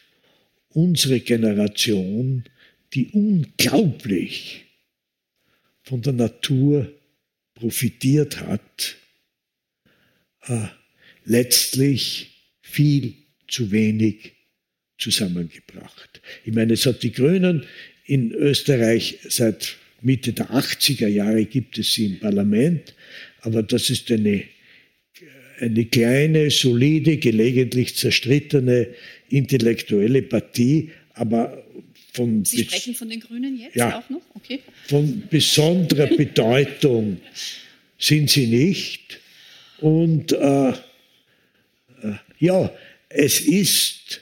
[0.70, 2.44] unsere Generation,
[2.94, 4.66] die unglaublich
[5.84, 6.92] von der Natur
[7.56, 8.98] profitiert hat,
[10.48, 10.68] äh,
[11.26, 13.14] letztlich viel
[13.48, 14.34] zu wenig
[14.98, 16.22] zusammengebracht.
[16.46, 17.66] Ich meine, es hat die Grünen
[18.06, 22.94] In Österreich seit Mitte der 80er Jahre gibt es sie im Parlament,
[23.40, 24.44] aber das ist eine,
[25.60, 28.90] eine kleine, solide, gelegentlich zerstrittene
[29.30, 31.63] intellektuelle Partie, aber
[32.14, 34.22] von Sie sprechen von den Grünen jetzt ja, auch noch?
[34.36, 34.60] Okay.
[34.88, 37.18] Von besonderer Bedeutung
[37.98, 39.20] sind sie nicht.
[39.80, 40.74] Und äh, äh,
[42.40, 42.72] ja,
[43.10, 44.22] es ist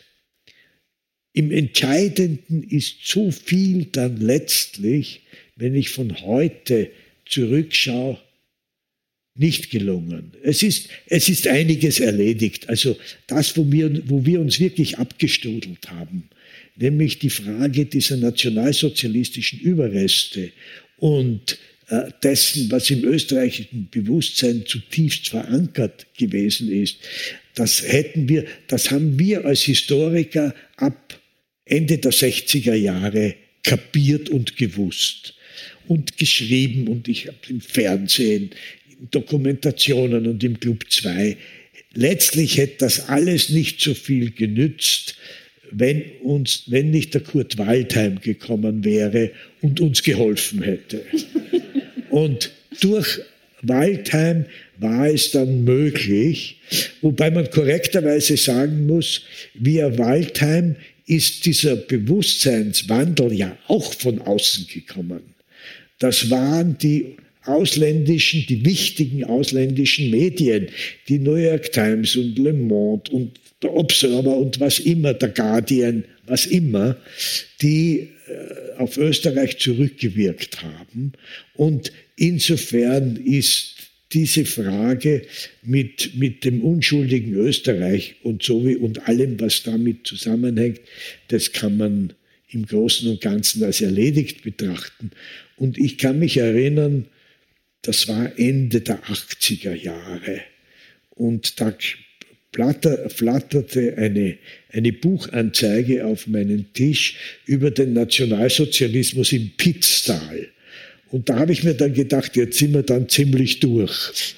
[1.33, 5.21] im Entscheidenden ist so viel dann letztlich,
[5.55, 6.91] wenn ich von heute
[7.25, 8.19] zurückschaue,
[9.33, 10.33] nicht gelungen.
[10.43, 12.67] Es ist, es ist einiges erledigt.
[12.67, 16.29] Also das, wo wir, wo wir uns wirklich abgestudelt haben,
[16.75, 20.51] nämlich die Frage dieser nationalsozialistischen Überreste
[20.97, 21.57] und
[21.89, 26.97] äh, dessen, was im österreichischen Bewusstsein zutiefst verankert gewesen ist,
[27.55, 31.19] das hätten wir, das haben wir als Historiker ab
[31.65, 35.35] Ende der 60er Jahre kapiert und gewusst
[35.87, 38.51] und geschrieben und ich habe im Fernsehen,
[39.09, 41.35] Dokumentationen und im Club 2.
[41.93, 45.15] Letztlich hätte das alles nicht so viel genützt,
[45.71, 51.01] wenn, uns, wenn nicht der Kurt Waldheim gekommen wäre und uns geholfen hätte.
[52.09, 52.51] Und
[52.81, 53.21] durch
[53.61, 54.45] Waldheim
[54.79, 56.57] war es dann möglich,
[57.01, 59.21] wobei man korrekterweise sagen muss,
[59.53, 65.21] via Waldheim ist dieser Bewusstseinswandel ja auch von außen gekommen.
[65.99, 70.67] Das waren die ausländischen, die wichtigen ausländischen Medien,
[71.07, 76.03] die New York Times und Le Monde und der Observer und was immer, der Guardian,
[76.25, 76.97] was immer,
[77.61, 81.13] die äh, auf Österreich zurückgewirkt haben.
[81.53, 83.75] Und insofern ist
[84.13, 85.23] diese Frage
[85.61, 90.81] mit, mit dem unschuldigen Österreich und so wie und allem, was damit zusammenhängt,
[91.29, 92.13] das kann man
[92.49, 95.11] im Großen und Ganzen als erledigt betrachten.
[95.55, 97.07] Und ich kann mich erinnern,
[97.81, 100.41] das war Ende der 80er Jahre.
[101.11, 101.73] Und da
[102.53, 104.37] flatterte eine,
[104.71, 110.47] eine Buchanzeige auf meinen Tisch über den Nationalsozialismus im Pitztal.
[111.11, 114.35] Und da habe ich mir dann gedacht, jetzt sind wir dann ziemlich durch.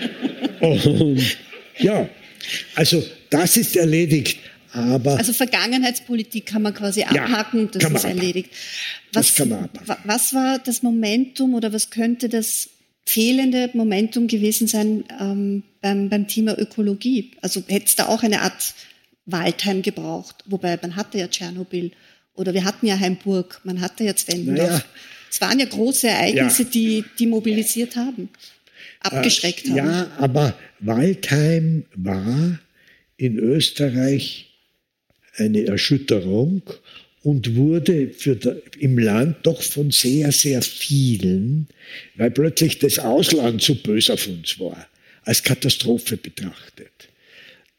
[0.60, 1.36] Und
[1.78, 2.08] ja,
[2.74, 4.38] also das ist erledigt.
[4.72, 8.50] Aber also Vergangenheitspolitik kann man quasi abhaken, ja, das ist erledigt.
[9.12, 10.02] Was, das kann man abhaken.
[10.04, 12.68] was war das Momentum oder was könnte das
[13.06, 17.30] fehlende Momentum gewesen sein ähm, beim, beim Thema Ökologie?
[17.42, 18.74] Also hätte es da auch eine Art
[19.26, 21.92] Waldheim gebraucht, wobei man hatte ja Tschernobyl
[22.34, 24.68] oder wir hatten ja Heimburg, man hatte ja Zwendendorf.
[24.68, 24.84] Naja.
[25.30, 26.68] Es waren ja große Ereignisse, ja.
[26.70, 28.28] die, die mobilisiert haben,
[29.00, 29.76] abgeschreckt äh, haben.
[29.76, 32.58] Ja, aber Waldheim war
[33.16, 34.50] in Österreich
[35.36, 36.62] eine Erschütterung
[37.22, 41.68] und wurde für der, im Land doch von sehr, sehr vielen,
[42.14, 44.86] weil plötzlich das Ausland so böse auf uns war,
[45.26, 47.08] als Katastrophe betrachtet.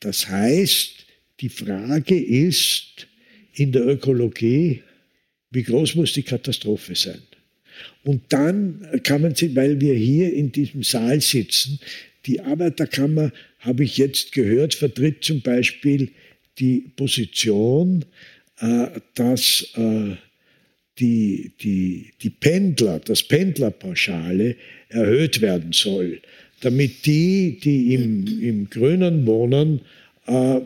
[0.02, 1.06] Das heißt,
[1.40, 3.08] die Frage ist
[3.54, 4.84] in der Ökologie,
[5.52, 7.22] wie groß muss die Katastrophe sein?
[8.04, 11.80] Und dann kann man sie, weil wir hier in diesem Saal sitzen,
[12.26, 16.12] die Arbeiterkammer, habe ich jetzt gehört, vertritt zum Beispiel
[16.60, 18.06] die Position,
[18.60, 20.16] äh, dass äh,
[21.00, 24.56] die, die, die Pendler, das Pendlerpauschale
[24.90, 26.22] erhöht werden soll,
[26.62, 29.82] damit die, die im, im Grünen wohnen,
[30.26, 30.60] äh,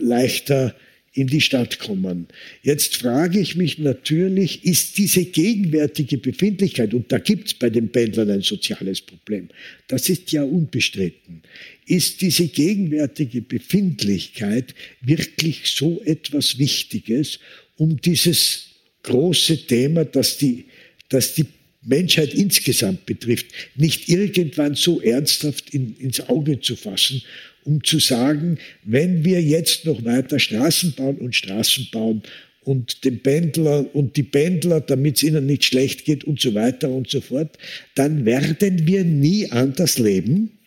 [0.00, 0.74] leichter
[1.12, 2.28] in die Stadt kommen.
[2.62, 7.90] Jetzt frage ich mich natürlich, ist diese gegenwärtige Befindlichkeit, und da gibt es bei den
[7.90, 9.48] Pendlern ein soziales Problem,
[9.88, 11.42] das ist ja unbestritten,
[11.86, 17.40] ist diese gegenwärtige Befindlichkeit wirklich so etwas Wichtiges,
[17.76, 18.66] um dieses
[19.02, 20.66] große Thema, das die,
[21.08, 21.46] das die
[21.82, 27.22] Menschheit insgesamt betrifft, nicht irgendwann so ernsthaft in, ins Auge zu fassen
[27.64, 32.22] um zu sagen, wenn wir jetzt noch weiter Straßen bauen und Straßen bauen
[32.62, 36.88] und den Pendler und die Pendler, damit es ihnen nicht schlecht geht und so weiter
[36.90, 37.58] und so fort,
[37.94, 40.58] dann werden wir nie anders leben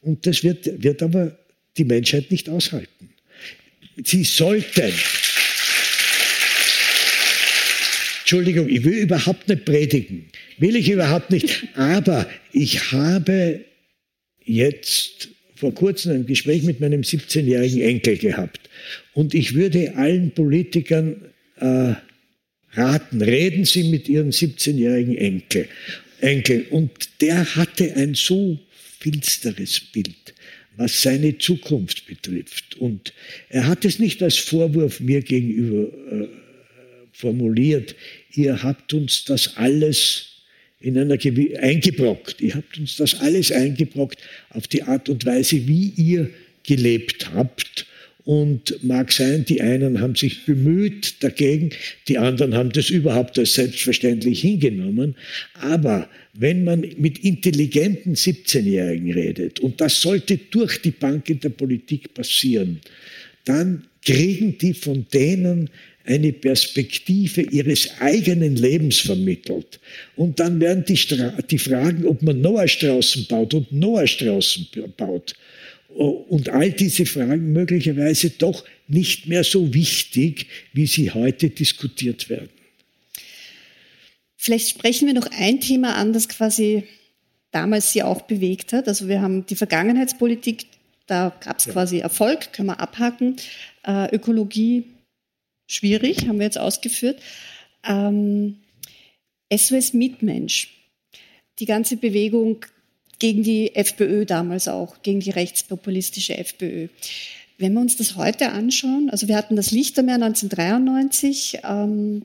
[0.00, 1.38] und das wird, wird aber
[1.76, 3.10] die Menschheit nicht aushalten.
[4.04, 4.92] Sie sollten,
[8.34, 10.24] Entschuldigung, ich will überhaupt nicht predigen,
[10.58, 13.64] will ich überhaupt nicht, aber ich habe
[14.44, 18.58] jetzt vor kurzem ein Gespräch mit meinem 17-jährigen Enkel gehabt.
[19.12, 21.14] Und ich würde allen Politikern
[21.60, 21.94] äh,
[22.72, 25.68] raten, reden Sie mit Ihrem 17-jährigen Enkel.
[26.20, 26.66] Enkel.
[26.70, 28.58] Und der hatte ein so
[28.98, 30.34] finsteres Bild,
[30.76, 32.78] was seine Zukunft betrifft.
[32.80, 33.12] Und
[33.48, 36.43] er hat es nicht als Vorwurf mir gegenüber äh,
[37.14, 37.94] formuliert,
[38.32, 40.34] ihr habt uns das alles
[40.80, 42.40] in einer Gew eingebrockt.
[42.40, 44.18] Ihr habt uns das alles eingebrockt
[44.50, 46.30] auf die Art und Weise, wie ihr
[46.64, 47.86] gelebt habt.
[48.24, 51.70] Und mag sein, die einen haben sich bemüht dagegen,
[52.08, 55.14] die anderen haben das überhaupt als selbstverständlich hingenommen.
[55.60, 61.50] Aber wenn man mit intelligenten 17-Jährigen redet, und das sollte durch die Bank in der
[61.50, 62.80] Politik passieren,
[63.44, 65.68] dann kriegen die von denen
[66.04, 69.80] eine Perspektive ihres eigenen Lebens vermittelt.
[70.16, 75.34] Und dann werden die, Stra die Fragen, ob man Noahstraßen baut und Noahstraßen baut,
[75.94, 82.50] und all diese Fragen möglicherweise doch nicht mehr so wichtig, wie sie heute diskutiert werden.
[84.36, 86.84] Vielleicht sprechen wir noch ein Thema an, das quasi
[87.52, 88.88] damals sie auch bewegt hat.
[88.88, 90.66] Also wir haben die Vergangenheitspolitik,
[91.06, 91.72] da gab es ja.
[91.72, 93.36] quasi Erfolg, können wir abhaken.
[93.86, 94.84] Äh, Ökologie,
[95.66, 97.20] schwierig, haben wir jetzt ausgeführt.
[97.84, 98.58] Ähm,
[99.52, 100.68] SOS Mitmensch,
[101.58, 102.64] die ganze Bewegung
[103.18, 106.88] gegen die FPÖ damals auch, gegen die rechtspopulistische FPÖ.
[107.58, 112.22] Wenn wir uns das heute anschauen, also wir hatten das Lichtermeer 1993, ähm,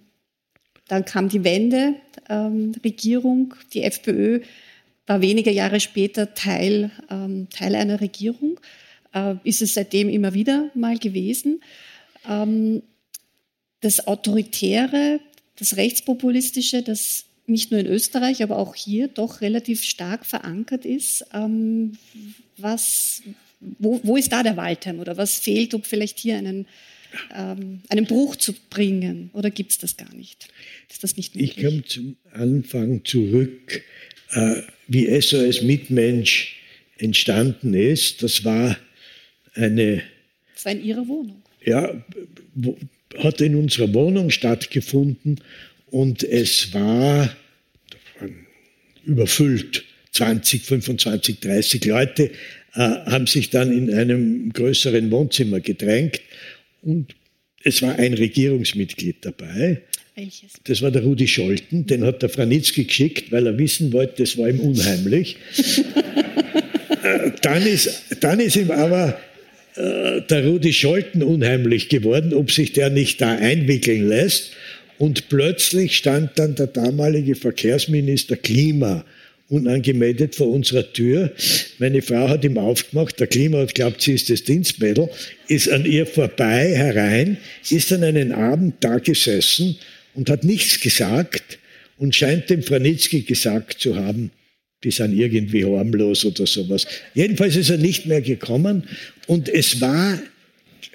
[0.88, 1.96] dann kam die Wende,
[2.30, 4.42] ähm, Regierung, die FPÖ
[5.06, 8.60] war wenige Jahre später Teil, ähm, Teil einer Regierung,
[9.14, 11.62] äh, ist es seitdem immer wieder mal gewesen.
[12.28, 12.82] Ähm,
[13.82, 15.20] das Autoritäre,
[15.58, 21.26] das Rechtspopulistische, das nicht nur in Österreich, aber auch hier doch relativ stark verankert ist.
[21.34, 21.98] Ähm,
[22.58, 23.24] was,
[23.60, 26.68] wo, wo, ist da der Waldheim oder was fehlt, um vielleicht hier einen,
[27.36, 29.32] ähm, einen Bruch zu bringen?
[29.34, 30.48] Oder gibt es das gar nicht?
[30.90, 31.58] Ist das nicht möglich?
[31.58, 33.84] Ich komme zum Anfang zurück,
[34.32, 36.56] äh, wie SOS Mitmensch
[36.98, 38.22] entstanden ist.
[38.22, 38.78] Das war
[39.56, 40.04] eine.
[40.54, 41.42] Das war in Ihrer Wohnung.
[41.66, 42.04] Ja,
[43.18, 45.42] hat in unserer Wohnung stattgefunden
[45.88, 47.36] und es war
[49.06, 49.84] überfüllt.
[50.12, 52.32] 20, 25, 30 Leute
[52.74, 56.20] äh, haben sich dann in einem größeren Wohnzimmer gedrängt
[56.82, 57.16] und
[57.64, 59.82] es war ein Regierungsmitglied dabei.
[60.16, 60.54] Welches?
[60.64, 64.38] Das war der Rudi Scholten, den hat der Franitzky geschickt, weil er wissen wollte, das
[64.38, 65.38] war ihm unheimlich.
[67.02, 69.18] Äh, dann, ist, dann ist ihm aber
[69.76, 74.52] äh, der Rudi Scholten unheimlich geworden, ob sich der nicht da einwickeln lässt.
[74.98, 79.06] Und plötzlich stand dann der damalige Verkehrsminister Klima
[79.50, 81.32] unangemeldet vor unserer Tür.
[81.80, 85.10] Meine Frau hat ihm aufgemacht, der Klima hat glaubt, sie ist das Dienstmädel,
[85.48, 87.38] ist an ihr vorbei herein,
[87.70, 89.78] ist dann einen Abend da gesessen
[90.14, 91.58] und hat nichts gesagt
[91.98, 94.32] und scheint dem Franitzky gesagt zu haben,
[94.84, 96.88] die sind irgendwie harmlos oder sowas.
[97.14, 98.84] Jedenfalls ist er nicht mehr gekommen
[99.28, 100.20] und es war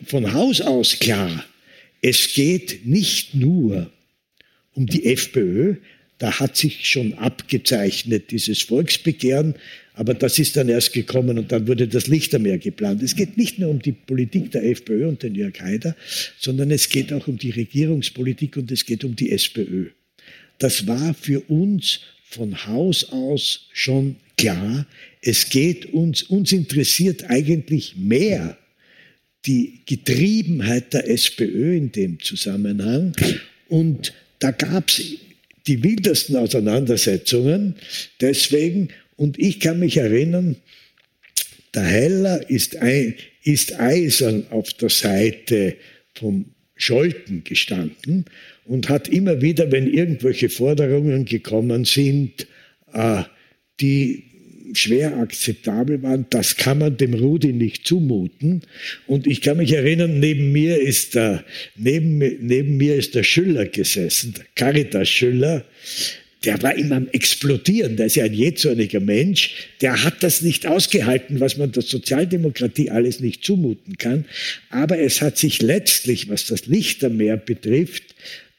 [0.07, 1.45] von Haus aus klar,
[2.01, 3.91] es geht nicht nur
[4.75, 5.77] um die FPÖ.
[6.19, 9.55] Da hat sich schon abgezeichnet, dieses Volksbegehren.
[9.95, 13.03] Aber das ist dann erst gekommen und dann wurde das Lichtermeer geplant.
[13.03, 15.97] Es geht nicht nur um die Politik der FPÖ und den Jörg Haider,
[16.39, 19.91] sondern es geht auch um die Regierungspolitik und es geht um die SPÖ.
[20.59, 24.87] Das war für uns von Haus aus schon klar.
[25.21, 28.59] Es geht uns, uns interessiert eigentlich mehr
[29.47, 33.15] die Getriebenheit der SPÖ in dem Zusammenhang
[33.69, 35.03] und da gab es
[35.67, 37.77] die wildesten Auseinandersetzungen
[38.21, 38.89] deswegen.
[39.17, 40.57] Und ich kann mich erinnern,
[41.75, 45.77] der Heller ist, ein, ist eisern auf der Seite
[46.15, 46.47] vom
[46.77, 48.27] Scholten gestanden
[48.65, 52.47] und hat immer wieder, wenn irgendwelche Forderungen gekommen sind,
[52.93, 53.23] äh,
[53.81, 54.25] die
[54.73, 58.63] schwer akzeptabel waren, das kann man dem Rudi nicht zumuten.
[59.07, 61.45] Und ich kann mich erinnern, neben mir ist der,
[61.77, 65.65] neben, neben mir ist der Schüller gesessen, der Caritas Schüller.
[66.45, 70.67] Der war immer am Explodieren, der ist ja ein jähzorniger Mensch, der hat das nicht
[70.67, 74.27] ausgehalten, was man der Sozialdemokratie alles nicht zumuten kann.
[74.69, 78.15] Aber es hat sich letztlich, was das Lichtermeer betrifft,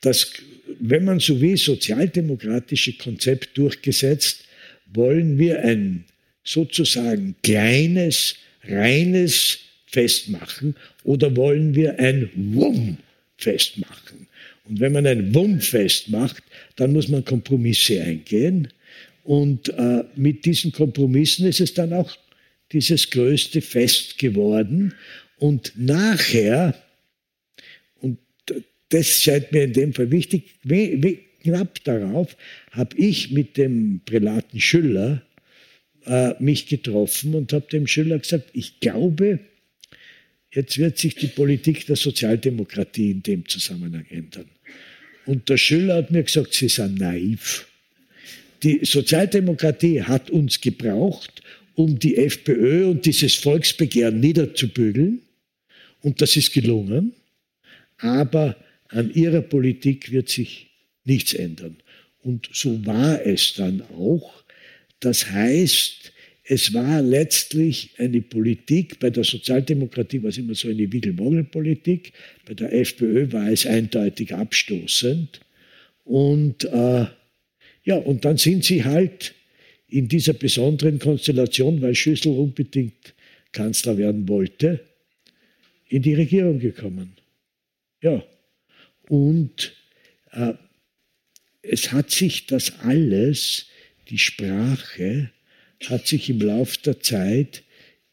[0.06, 0.32] das,
[0.80, 4.46] wenn man so will, sozialdemokratische Konzept durchgesetzt,
[4.94, 6.06] wollen wir ein
[6.44, 14.28] sozusagen kleines, reines Fest machen oder wollen wir ein Wumm-Fest machen?
[14.68, 16.44] Und wenn man ein Wumm-Fest macht,
[16.76, 18.68] dann muss man Kompromisse eingehen.
[19.24, 22.16] Und äh, mit diesen Kompromissen ist es dann auch
[22.72, 24.94] dieses größte Fest geworden.
[25.38, 26.76] Und nachher,
[28.90, 30.60] das scheint mir in dem Fall wichtig,
[31.44, 32.36] knapp darauf
[32.72, 35.22] habe ich mit dem Prälaten Schüller
[36.06, 39.40] äh, mich getroffen und habe dem Schüller gesagt, ich glaube,
[40.52, 44.50] jetzt wird sich die Politik der Sozialdemokratie in dem Zusammenhang ändern.
[45.26, 47.68] Und der Schüler hat mir gesagt, Sie sind naiv.
[48.64, 51.42] Die Sozialdemokratie hat uns gebraucht,
[51.74, 55.22] um die FPÖ und dieses Volksbegehren niederzubügeln.
[56.02, 57.14] Und das ist gelungen.
[57.98, 58.56] Aber
[58.90, 60.68] an ihrer Politik wird sich
[61.04, 61.78] nichts ändern.
[62.22, 64.44] Und so war es dann auch.
[65.00, 66.12] Das heißt,
[66.44, 72.14] es war letztlich eine Politik, bei der Sozialdemokratie war es immer so eine Wiggelwoggel-Politik,
[72.46, 75.42] bei der FPÖ war es eindeutig abstoßend.
[76.04, 77.06] Und äh,
[77.84, 79.34] ja, und dann sind sie halt
[79.88, 83.16] in dieser besonderen Konstellation, weil Schüssel unbedingt
[83.52, 84.82] Kanzler werden wollte,
[85.88, 87.14] in die Regierung gekommen.
[88.02, 88.24] Ja,
[89.10, 89.74] und
[90.32, 90.54] äh,
[91.62, 93.68] es hat sich das alles,
[94.10, 95.32] die Sprache,
[95.86, 97.64] hat sich im Laufe der Zeit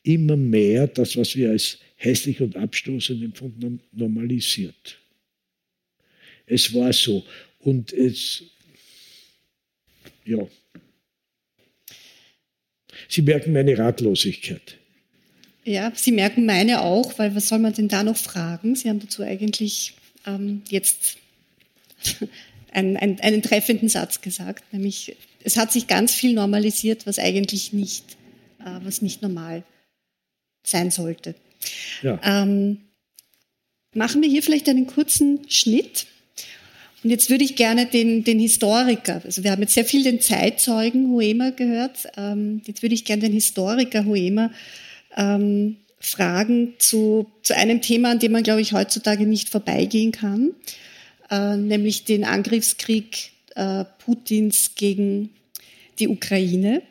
[0.03, 4.99] immer mehr, das, was wir als hässlich und abstoßend empfunden haben, normalisiert.
[6.47, 7.25] Es war so.
[7.61, 8.43] Und es,
[10.25, 10.47] ja.
[13.09, 14.79] Sie merken meine Ratlosigkeit.
[15.65, 18.75] Ja, Sie merken meine auch, weil was soll man denn da noch fragen?
[18.75, 19.95] Sie haben dazu eigentlich
[20.27, 21.19] ähm, jetzt
[22.73, 27.73] einen, einen, einen treffenden Satz gesagt, nämlich es hat sich ganz viel normalisiert, was eigentlich
[27.73, 28.17] nicht,
[28.61, 29.65] äh, was nicht normal
[30.65, 31.35] sein sollte.
[32.03, 32.21] Ja.
[32.23, 32.79] Ähm,
[33.95, 36.07] machen wir hier vielleicht einen kurzen Schnitt.
[37.03, 40.21] Und jetzt würde ich gerne den, den Historiker, also wir haben jetzt sehr viel den
[40.21, 44.53] Zeitzeugen Hoemer gehört, ähm, jetzt würde ich gerne den Historiker Hoemer
[45.17, 50.51] ähm, fragen zu, zu einem Thema, an dem man, glaube ich, heutzutage nicht vorbeigehen kann,
[51.31, 55.31] äh, nämlich den Angriffskrieg äh, Putins gegen
[56.01, 56.83] die Ukraine.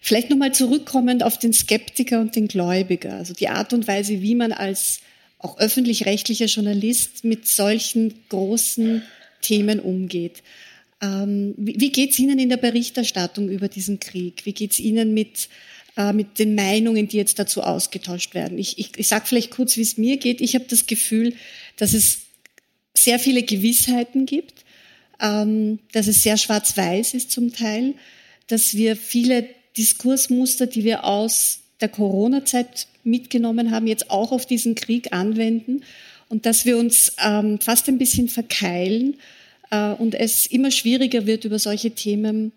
[0.00, 4.34] Vielleicht nochmal zurückkommend auf den Skeptiker und den Gläubiger, also die Art und Weise, wie
[4.34, 5.00] man als
[5.38, 9.02] auch öffentlich-rechtlicher Journalist mit solchen großen
[9.40, 10.42] Themen umgeht.
[11.00, 14.44] Ähm, wie wie geht es Ihnen in der Berichterstattung über diesen Krieg?
[14.44, 15.48] Wie geht es Ihnen mit,
[15.96, 18.58] äh, mit den Meinungen, die jetzt dazu ausgetauscht werden?
[18.58, 20.40] Ich, ich, ich sage vielleicht kurz, wie es mir geht.
[20.40, 21.34] Ich habe das Gefühl,
[21.76, 22.18] dass es
[22.94, 24.64] sehr viele Gewissheiten gibt,
[25.20, 27.94] ähm, dass es sehr schwarz-weiß ist zum Teil,
[28.46, 34.74] dass wir viele Diskursmuster, die wir aus der Corona-Zeit mitgenommen haben, jetzt auch auf diesen
[34.74, 35.82] Krieg anwenden
[36.28, 39.16] und dass wir uns ähm, fast ein bisschen verkeilen
[39.70, 42.52] äh, und es immer schwieriger wird, über solche Themen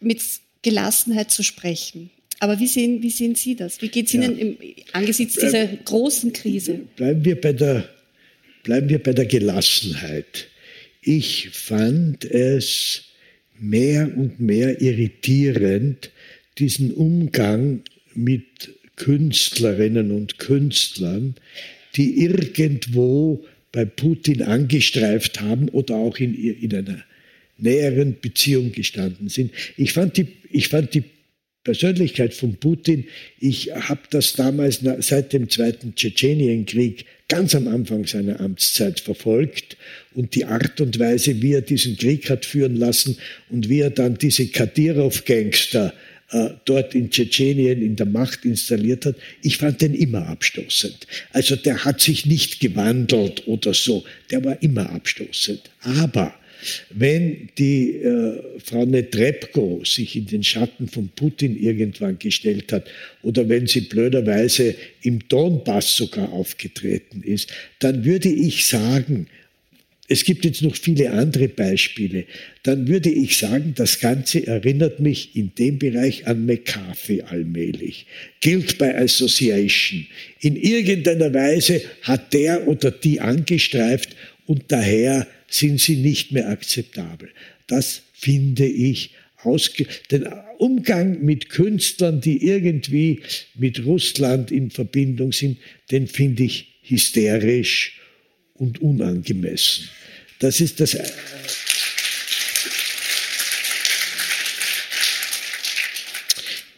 [0.00, 0.22] mit
[0.62, 2.10] Gelassenheit zu sprechen.
[2.40, 3.82] Aber wie sehen, wie sehen Sie das?
[3.82, 4.44] Wie geht es Ihnen ja.
[4.44, 4.56] im,
[4.92, 6.80] angesichts dieser großen Krise?
[6.96, 7.88] Bleiben wir bei der
[8.68, 10.48] Bleiben wir bei der Gelassenheit.
[11.00, 13.04] Ich fand es
[13.58, 16.10] mehr und mehr irritierend,
[16.58, 17.80] diesen Umgang
[18.14, 21.36] mit Künstlerinnen und Künstlern,
[21.96, 27.02] die irgendwo bei Putin angestreift haben oder auch in, in einer
[27.56, 29.52] näheren Beziehung gestanden sind.
[29.78, 31.04] Ich fand die, ich fand die
[31.68, 33.04] Persönlichkeit von Putin,
[33.38, 39.76] ich habe das damals seit dem Zweiten Tschetschenienkrieg ganz am Anfang seiner Amtszeit verfolgt
[40.14, 43.18] und die Art und Weise, wie er diesen Krieg hat führen lassen
[43.50, 45.92] und wie er dann diese Kadyrov-Gangster
[46.30, 51.06] äh, dort in Tschetschenien in der Macht installiert hat, ich fand den immer abstoßend.
[51.34, 55.60] Also der hat sich nicht gewandelt oder so, der war immer abstoßend.
[55.82, 56.34] Aber
[56.90, 62.88] wenn die äh, Frau Netrebko sich in den Schatten von Putin irgendwann gestellt hat
[63.22, 69.28] oder wenn sie blöderweise im Donbass sogar aufgetreten ist, dann würde ich sagen,
[70.10, 72.24] es gibt jetzt noch viele andere Beispiele,
[72.62, 78.06] dann würde ich sagen, das Ganze erinnert mich in dem Bereich an McCarthy allmählich.
[78.42, 80.06] Guilt by Association.
[80.40, 87.30] In irgendeiner Weise hat der oder die angestreift und daher sind sie nicht mehr akzeptabel.
[87.66, 89.10] Das finde ich
[89.42, 90.26] ausge den
[90.58, 93.20] Umgang mit Künstlern, die irgendwie
[93.54, 95.58] mit Russland in Verbindung sind,
[95.90, 98.00] den finde ich hysterisch
[98.54, 99.88] und unangemessen.
[100.40, 100.96] Das ist das.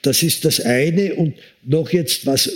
[0.03, 2.51] Das ist das eine und noch jetzt was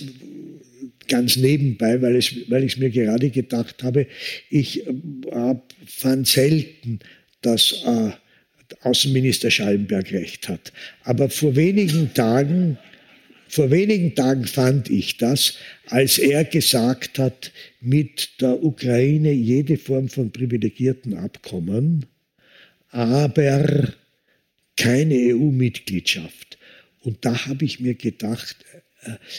[1.08, 2.14] ganz nebenbei, weil,
[2.48, 4.06] weil ich es mir gerade gedacht habe,
[4.50, 5.54] ich äh,
[5.86, 7.00] fand selten,
[7.42, 8.10] dass äh,
[8.82, 10.72] Außenminister Schallenberg recht hat.
[11.02, 12.78] Aber vor wenigen Tagen,
[13.48, 15.54] vor wenigen Tagen fand ich das,
[15.86, 22.06] als er gesagt hat, mit der Ukraine jede Form von privilegierten Abkommen,
[22.90, 23.92] aber
[24.76, 26.58] keine EU-Mitgliedschaft.
[27.00, 28.56] Und da habe ich mir gedacht,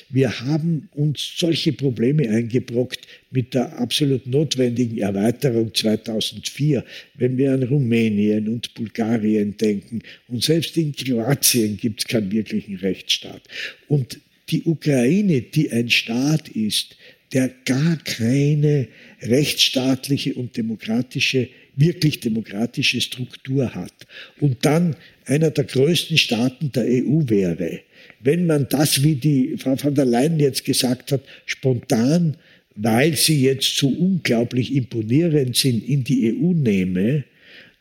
[0.10, 6.84] Wir haben uns solche Probleme eingebrockt mit der absolut notwendigen Erweiterung 2004,
[7.16, 10.02] wenn wir an Rumänien und Bulgarien denken.
[10.28, 13.42] Und selbst in Kroatien gibt es keinen wirklichen Rechtsstaat.
[13.88, 16.96] Und die Ukraine, die ein Staat ist,
[17.34, 18.88] der gar keine
[19.22, 23.94] rechtsstaatliche und demokratische, wirklich demokratische Struktur hat
[24.40, 24.96] und dann
[25.26, 27.82] einer der größten Staaten der EU wäre,
[28.26, 32.36] wenn man das, wie die Frau von der Leyen jetzt gesagt hat, spontan,
[32.76, 37.24] weil sie jetzt so unglaublich imponierend sind, in die EU nehme,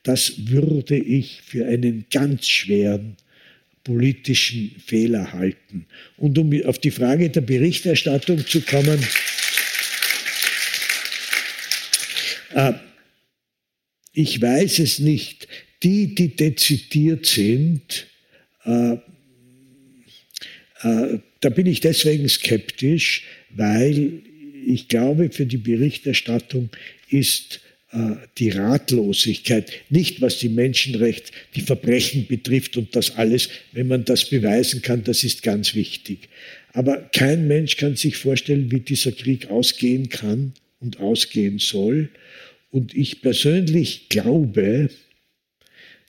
[0.02, 3.16] das würde ich für einen ganz schweren
[3.84, 5.86] politischen Fehler halten.
[6.18, 9.00] Und um auf die Frage der Berichterstattung zu kommen,
[12.54, 12.74] äh,
[14.12, 15.48] ich weiß es nicht.
[15.82, 18.06] Die, die dezidiert sind,
[18.64, 18.96] äh,
[20.84, 24.22] da bin ich deswegen skeptisch, weil
[24.66, 26.70] ich glaube, für die Berichterstattung
[27.08, 27.60] ist
[27.92, 34.04] äh, die Ratlosigkeit, nicht was die Menschenrechte, die Verbrechen betrifft und das alles, wenn man
[34.04, 36.28] das beweisen kann, das ist ganz wichtig.
[36.72, 42.10] Aber kein Mensch kann sich vorstellen, wie dieser Krieg ausgehen kann und ausgehen soll.
[42.70, 44.90] Und ich persönlich glaube,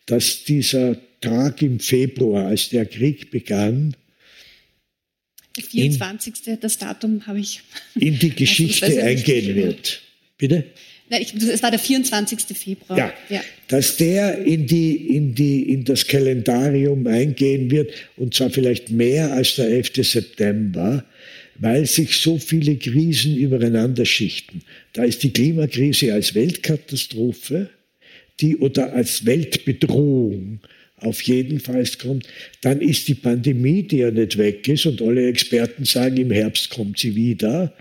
[0.08, 3.96] dass dieser Tag im Februar, als der Krieg begann,
[5.64, 6.34] 24.
[6.46, 7.62] In, das Datum habe ich.
[7.96, 10.02] In die Geschichte eingehen wird.
[10.38, 10.66] Bitte?
[11.10, 12.58] Nein, ich, es war der 24.
[12.58, 12.98] Februar.
[12.98, 18.50] Ja, ja, dass der in, die, in, die, in das Kalendarium eingehen wird, und zwar
[18.50, 19.92] vielleicht mehr als der 11.
[19.98, 21.06] September,
[21.58, 24.64] weil sich so viele Krisen übereinander schichten.
[24.94, 27.70] Da ist die Klimakrise als Weltkatastrophe,
[28.42, 30.60] die oder als Weltbedrohung
[31.06, 32.28] auf jeden Fall kommt.
[32.62, 36.70] Dann ist die Pandemie, die ja nicht weg ist und alle Experten sagen, im Herbst
[36.70, 37.74] kommt sie wieder.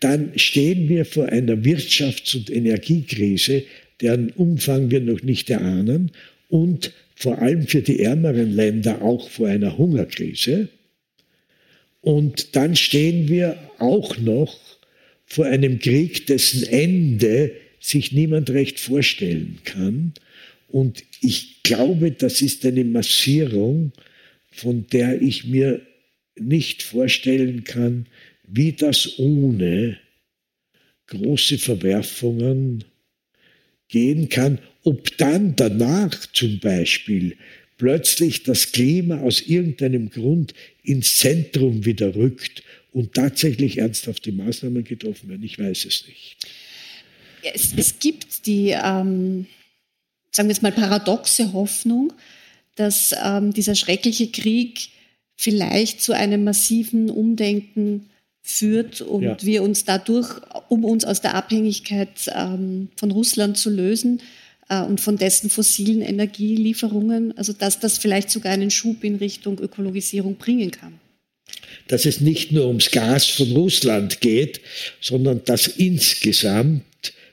[0.00, 3.64] Dann stehen wir vor einer Wirtschafts- und Energiekrise,
[4.00, 6.10] deren Umfang wir noch nicht erahnen
[6.48, 10.68] und vor allem für die ärmeren Länder auch vor einer Hungerkrise.
[12.02, 14.58] Und dann stehen wir auch noch
[15.24, 20.12] vor einem Krieg, dessen Ende sich niemand recht vorstellen kann.
[20.76, 23.92] Und ich glaube, das ist eine Massierung,
[24.50, 25.80] von der ich mir
[26.38, 28.08] nicht vorstellen kann,
[28.46, 29.96] wie das ohne
[31.06, 32.84] große Verwerfungen
[33.88, 37.38] gehen kann, ob dann danach zum Beispiel
[37.78, 40.52] plötzlich das Klima aus irgendeinem Grund
[40.82, 42.62] ins Zentrum wieder rückt
[42.92, 45.42] und tatsächlich ernsthafte Maßnahmen getroffen werden.
[45.42, 46.36] Ich weiß es nicht.
[47.54, 49.46] Es, es gibt die ähm,
[50.36, 52.12] sagen wir jetzt mal, paradoxe Hoffnung,
[52.76, 54.90] dass ähm, dieser schreckliche Krieg
[55.34, 58.10] vielleicht zu einem massiven Umdenken
[58.42, 59.36] führt und ja.
[59.40, 60.28] wir uns dadurch,
[60.68, 64.20] um uns aus der Abhängigkeit ähm, von Russland zu lösen
[64.68, 69.58] äh, und von dessen fossilen Energielieferungen, also dass das vielleicht sogar einen Schub in Richtung
[69.58, 71.00] Ökologisierung bringen kann.
[71.88, 74.60] Dass es nicht nur ums Gas von Russland geht,
[75.00, 76.84] sondern dass insgesamt,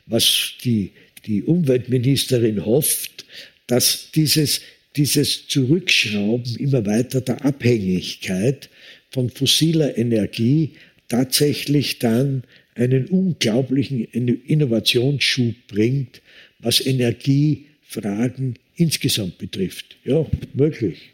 [0.05, 0.93] was die
[1.25, 3.25] die Umweltministerin hofft,
[3.67, 4.61] dass dieses,
[4.95, 8.69] dieses Zurückschrauben immer weiter der Abhängigkeit
[9.09, 10.71] von fossiler Energie
[11.07, 12.43] tatsächlich dann
[12.75, 16.21] einen unglaublichen Innovationsschub bringt,
[16.59, 19.97] was Energiefragen insgesamt betrifft.
[20.03, 21.11] Ja, möglich.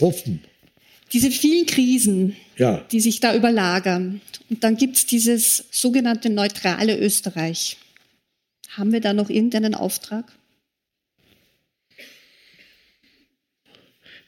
[0.00, 0.40] Hoffen.
[1.12, 2.84] Diese vielen Krisen, ja.
[2.90, 4.20] die sich da überlagern.
[4.50, 7.76] Und dann gibt es dieses sogenannte neutrale Österreich.
[8.70, 10.32] Haben wir da noch irgendeinen Auftrag?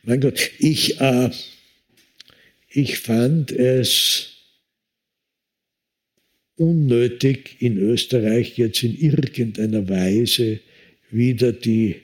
[0.02, 1.30] Mein Gott, ich, äh,
[2.68, 4.38] ich fand es
[6.56, 10.60] unnötig, in Österreich jetzt in irgendeiner Weise
[11.10, 11.96] wieder die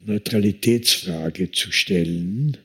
[0.00, 2.56] Neutralitätsfrage zu stellen,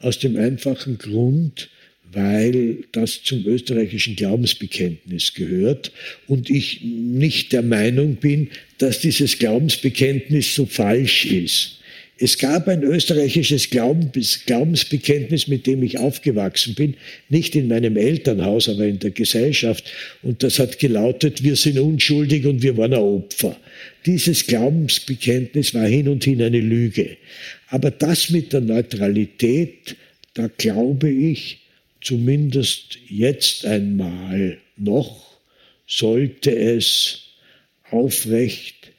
[0.00, 1.70] aus dem einfachen Grund,
[2.12, 5.92] weil das zum österreichischen Glaubensbekenntnis gehört
[6.26, 8.48] und ich nicht der Meinung bin,
[8.78, 11.78] dass dieses Glaubensbekenntnis so falsch ist.
[12.20, 16.94] Es gab ein österreichisches Glaubensbekenntnis, mit dem ich aufgewachsen bin,
[17.28, 19.84] nicht in meinem Elternhaus, aber in der Gesellschaft.
[20.22, 23.56] Und das hat gelautet, wir sind unschuldig und wir waren ein Opfer.
[24.04, 27.16] Dieses Glaubensbekenntnis war hin und hin eine Lüge.
[27.68, 29.94] Aber das mit der Neutralität,
[30.34, 31.58] da glaube ich,
[32.00, 35.26] zumindest jetzt einmal noch,
[35.86, 37.22] sollte es
[37.90, 38.92] aufrecht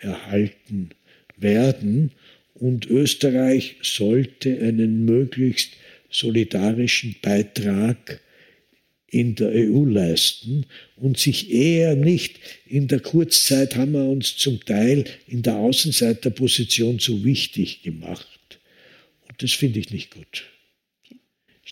[0.00, 0.90] erhalten
[1.36, 2.12] werden
[2.54, 5.72] und Österreich sollte einen möglichst
[6.10, 8.20] solidarischen Beitrag
[9.08, 10.66] in der EU leisten
[10.96, 16.98] und sich eher nicht in der Kurzzeit haben wir uns zum Teil in der Außenseiterposition
[16.98, 18.58] so wichtig gemacht.
[19.28, 20.51] Und das finde ich nicht gut.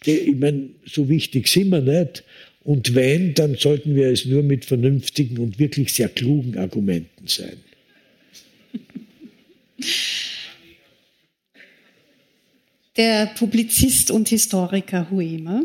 [0.05, 2.25] Ich meine, so wichtig sind wir nicht.
[2.63, 7.57] Und wenn, dann sollten wir es nur mit vernünftigen und wirklich sehr klugen Argumenten sein.
[12.97, 15.63] Der Publizist und Historiker Huema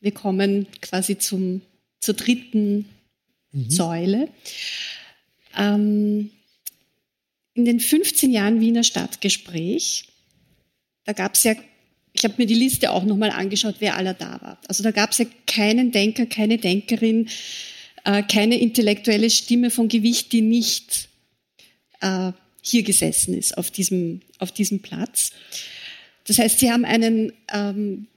[0.00, 1.62] wir kommen quasi zum,
[2.00, 2.86] zur dritten
[3.52, 3.70] mhm.
[3.70, 4.28] Säule.
[5.56, 6.30] Ähm,
[7.54, 10.08] in den 15 Jahren Wiener Stadtgespräch,
[11.04, 11.54] da gab es ja,
[12.18, 14.58] ich habe mir die Liste auch nochmal angeschaut, wer aller da war.
[14.66, 17.28] Also da gab es ja keinen Denker, keine Denkerin,
[18.04, 21.08] äh, keine intellektuelle Stimme von Gewicht, die nicht
[22.00, 25.30] äh, hier gesessen ist, auf diesem, auf diesem Platz.
[26.26, 28.08] Das heißt, Sie haben einen ähm,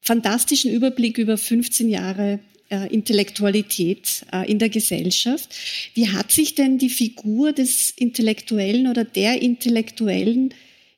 [0.00, 2.40] fantastischen Überblick über 15 Jahre
[2.70, 5.54] äh, Intellektualität äh, in der Gesellschaft.
[5.92, 10.54] Wie hat sich denn die Figur des Intellektuellen oder der Intellektuellen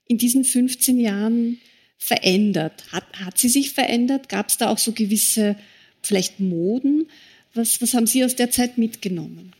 [0.06, 1.58] in diesen 15 Jahren
[2.04, 2.84] verändert?
[2.92, 4.28] Hat, hat sie sich verändert?
[4.28, 5.56] Gab es da auch so gewisse
[6.02, 7.08] vielleicht Moden?
[7.54, 9.52] Was, was haben Sie aus der Zeit mitgenommen?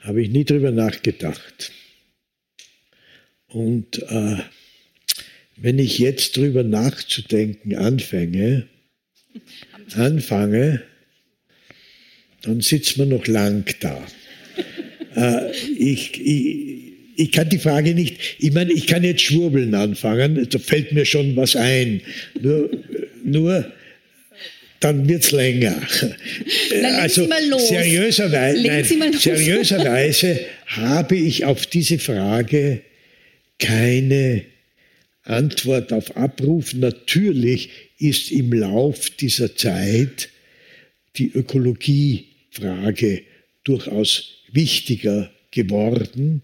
[0.00, 1.72] Habe ich nie drüber nachgedacht.
[3.46, 4.38] Und äh,
[5.56, 8.68] wenn ich jetzt drüber nachzudenken anfange,
[9.94, 10.82] anfange,
[12.42, 14.06] dann sitzt man noch lang da.
[15.14, 16.79] äh, ich, ich,
[17.16, 21.04] ich kann die Frage nicht, ich meine, ich kann jetzt Schwurbeln anfangen, da fällt mir
[21.04, 22.00] schon was ein.
[22.40, 22.70] Nur,
[23.24, 23.72] nur
[24.80, 25.80] dann wird's länger.
[26.70, 32.80] Dann also seriöserweise, nein, seriöserweise habe ich auf diese Frage
[33.58, 34.42] keine
[35.24, 36.72] Antwort auf Abruf.
[36.72, 40.30] Natürlich ist im Lauf dieser Zeit
[41.16, 43.22] die Ökologiefrage
[43.64, 46.42] durchaus wichtiger geworden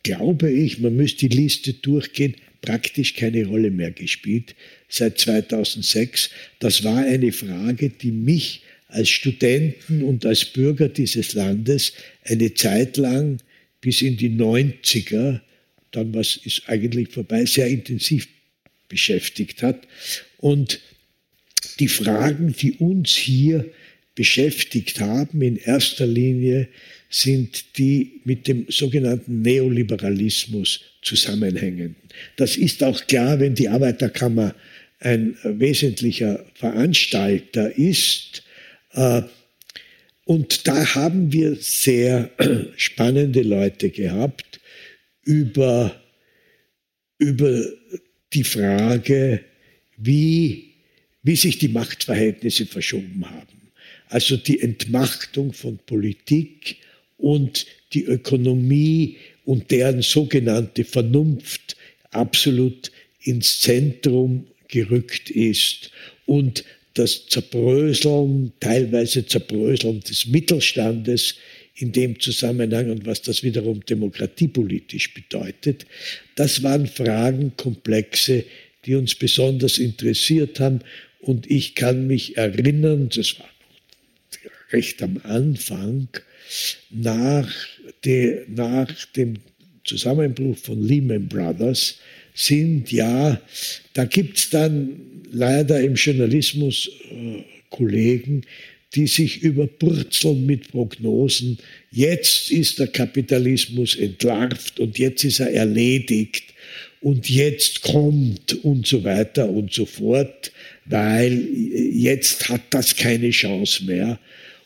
[0.08, 4.54] glaube ich, man müsste die Liste durchgehen, praktisch keine Rolle mehr gespielt
[4.88, 6.30] seit 2006.
[6.60, 11.92] Das war eine Frage, die mich als Studenten und als Bürger dieses Landes
[12.24, 13.38] eine Zeit lang
[13.80, 15.40] bis in die 90er,
[15.90, 18.28] dann was ist eigentlich vorbei, sehr intensiv
[18.88, 19.86] beschäftigt hat.
[20.38, 20.80] Und
[21.78, 23.70] die Fragen, die uns hier
[24.14, 26.68] beschäftigt haben, in erster Linie
[27.08, 31.94] sind die mit dem sogenannten Neoliberalismus zusammenhängen.
[32.36, 34.54] Das ist auch klar, wenn die Arbeiterkammer
[35.00, 38.42] ein wesentlicher Veranstalter ist.
[38.92, 39.22] Äh,
[40.24, 42.30] und da haben wir sehr
[42.76, 44.60] spannende Leute gehabt
[45.22, 46.00] über,
[47.18, 47.64] über
[48.32, 49.44] die Frage,
[49.96, 50.74] wie,
[51.22, 53.70] wie sich die Machtverhältnisse verschoben haben.
[54.08, 56.76] Also die Entmachtung von Politik
[57.16, 61.76] und die Ökonomie und deren sogenannte Vernunft
[62.10, 65.90] absolut ins Zentrum gerückt ist
[66.26, 66.64] und
[66.98, 71.36] das Zerbröseln, teilweise Zerbröseln des Mittelstandes
[71.76, 75.86] in dem Zusammenhang und was das wiederum demokratiepolitisch bedeutet,
[76.34, 78.44] das waren Fragenkomplexe,
[78.84, 80.80] die uns besonders interessiert haben.
[81.20, 83.48] Und ich kann mich erinnern, das war
[84.72, 86.08] recht am Anfang,
[86.90, 87.50] nach,
[88.04, 89.34] de, nach dem
[89.84, 91.98] Zusammenbruch von Lehman Brothers
[92.34, 93.40] sind ja,
[93.94, 98.42] da gibt es dann leider im Journalismus äh, Kollegen,
[98.94, 101.58] die sich überpurzeln mit Prognosen.
[101.90, 106.44] Jetzt ist der Kapitalismus entlarvt und jetzt ist er erledigt
[107.00, 110.52] und jetzt kommt und so weiter und so fort,
[110.86, 111.46] weil
[111.92, 114.18] jetzt hat das keine Chance mehr.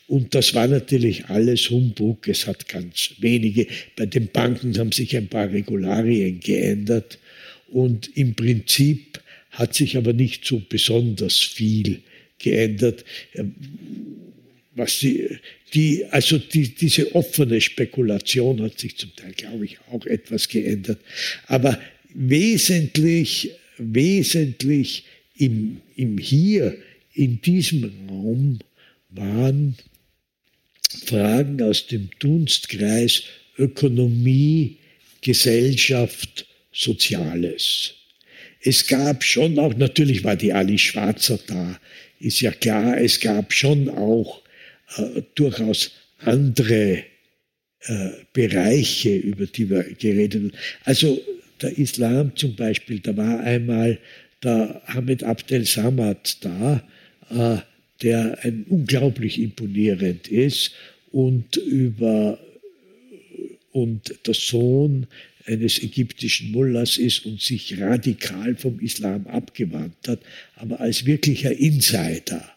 [0.07, 2.27] Und das war natürlich alles Humbug.
[2.27, 3.67] Es hat ganz wenige.
[3.95, 7.19] Bei den Banken haben sich ein paar Regularien geändert.
[7.69, 9.19] Und im Prinzip
[9.53, 12.01] hat sich aber nicht so besonders viel
[12.39, 13.05] geändert.
[13.33, 13.55] Ähm,
[14.75, 15.29] was die,
[15.73, 20.99] die, also die, diese offene Spekulation hat sich zum Teil, glaube ich, auch etwas geändert.
[21.45, 21.79] Aber
[22.13, 25.05] wesentlich, wesentlich
[25.37, 26.75] im, im Hier,
[27.13, 28.59] in diesem Raum
[29.09, 29.75] waren
[31.05, 33.23] Fragen aus dem Dunstkreis
[33.57, 34.77] Ökonomie,
[35.21, 37.93] Gesellschaft Soziales.
[38.65, 41.79] Es gab schon auch, natürlich war die Ali Schwarzer da,
[42.19, 44.41] ist ja klar, es gab schon auch
[44.95, 47.03] äh, durchaus andere
[47.81, 50.51] äh, Bereiche, über die wir geredet haben.
[50.85, 51.21] Also
[51.61, 53.99] der Islam zum Beispiel, da war einmal
[54.41, 56.83] der Hamid Abdel Samad da,
[57.29, 57.57] äh,
[58.01, 60.71] der ein unglaublich imponierend ist
[61.11, 62.39] und über
[63.71, 65.07] und der Sohn
[65.45, 70.19] eines ägyptischen Mullahs ist und sich radikal vom Islam abgewandt hat,
[70.55, 72.49] aber als wirklicher Insider.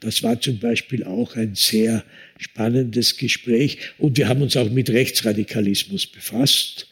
[0.00, 2.04] Das war zum Beispiel auch ein sehr
[2.38, 3.78] spannendes Gespräch.
[3.98, 6.88] Und wir haben uns auch mit Rechtsradikalismus befasst,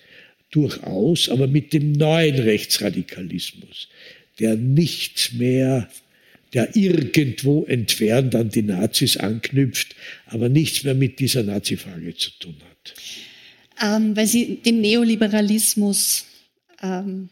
[0.51, 3.89] durchaus, aber mit dem neuen Rechtsradikalismus,
[4.39, 5.89] der nichts mehr,
[6.55, 9.97] der irgendwo entfernt an die Nazis anknüpft,
[10.27, 12.95] aber nichts mehr mit dieser Nazi-Frage zu tun hat
[13.81, 16.27] ähm, weil Sie den Neoliberalismus,
[16.83, 17.29] ähm,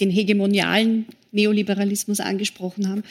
[0.00, 3.04] den hegemonialen Neoliberalismus angesprochen haben.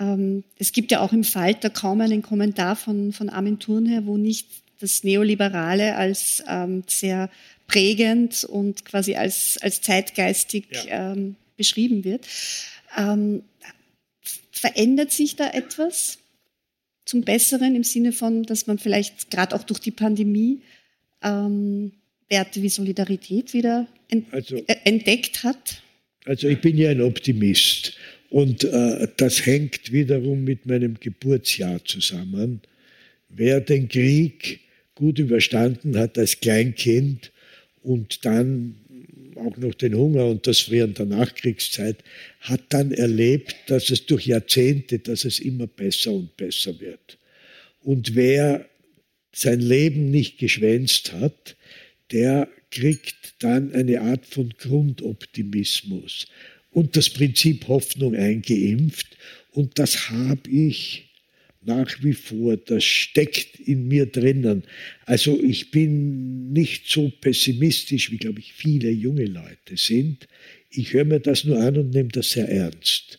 [0.00, 4.16] Ähm, es gibt ja auch im Falter kaum einen Kommentar von, von Armin Thurnherr, wo
[4.16, 4.48] nicht
[4.80, 7.30] das Neoliberale als ähm, sehr
[7.66, 11.12] prägend und quasi als, als zeitgeistig ja.
[11.12, 12.26] ähm, beschrieben wird.
[12.96, 13.42] Ähm,
[14.50, 16.18] verändert sich da etwas
[17.04, 20.60] zum Besseren im Sinne von, dass man vielleicht gerade auch durch die Pandemie
[21.22, 21.92] ähm,
[22.28, 25.82] Werte wie Solidarität wieder ent also, äh, entdeckt hat?
[26.24, 27.96] Also ich bin ja ein Optimist
[28.30, 32.60] und äh, das hängt wiederum mit meinem Geburtsjahr zusammen.
[33.28, 34.60] Wer den Krieg
[34.94, 37.30] gut überstanden hat als Kleinkind
[37.82, 38.74] und dann
[39.36, 41.98] auch noch den Hunger und das während der Nachkriegszeit,
[42.40, 47.18] hat dann erlebt, dass es durch Jahrzehnte, dass es immer besser und besser wird.
[47.82, 48.66] Und wer
[49.36, 51.56] sein Leben nicht geschwänzt hat,
[52.10, 56.26] der kriegt dann eine Art von Grundoptimismus
[56.70, 59.16] und das Prinzip Hoffnung eingeimpft.
[59.50, 61.10] Und das habe ich
[61.62, 64.62] nach wie vor, das steckt in mir drinnen.
[65.04, 70.28] Also ich bin nicht so pessimistisch, wie, glaube ich, viele junge Leute sind.
[70.70, 73.18] Ich höre mir das nur an und nehme das sehr ernst.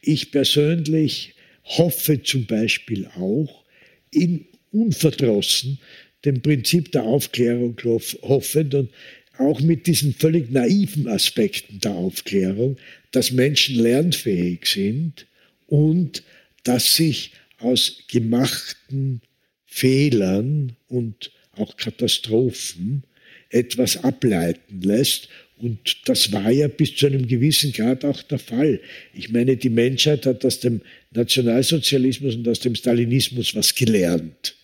[0.00, 1.34] Ich persönlich
[1.64, 3.64] hoffe zum Beispiel auch
[4.10, 5.78] in unverdrossen
[6.24, 7.76] dem Prinzip der Aufklärung
[8.22, 8.90] hoffend und
[9.38, 12.76] auch mit diesen völlig naiven Aspekten der Aufklärung,
[13.10, 15.26] dass Menschen lernfähig sind
[15.66, 16.22] und
[16.64, 19.20] dass sich aus gemachten
[19.66, 23.04] Fehlern und auch Katastrophen
[23.50, 25.28] etwas ableiten lässt.
[25.58, 28.80] Und das war ja bis zu einem gewissen Grad auch der Fall.
[29.14, 30.82] Ich meine, die Menschheit hat aus dem
[31.12, 34.56] Nationalsozialismus und aus dem Stalinismus was gelernt.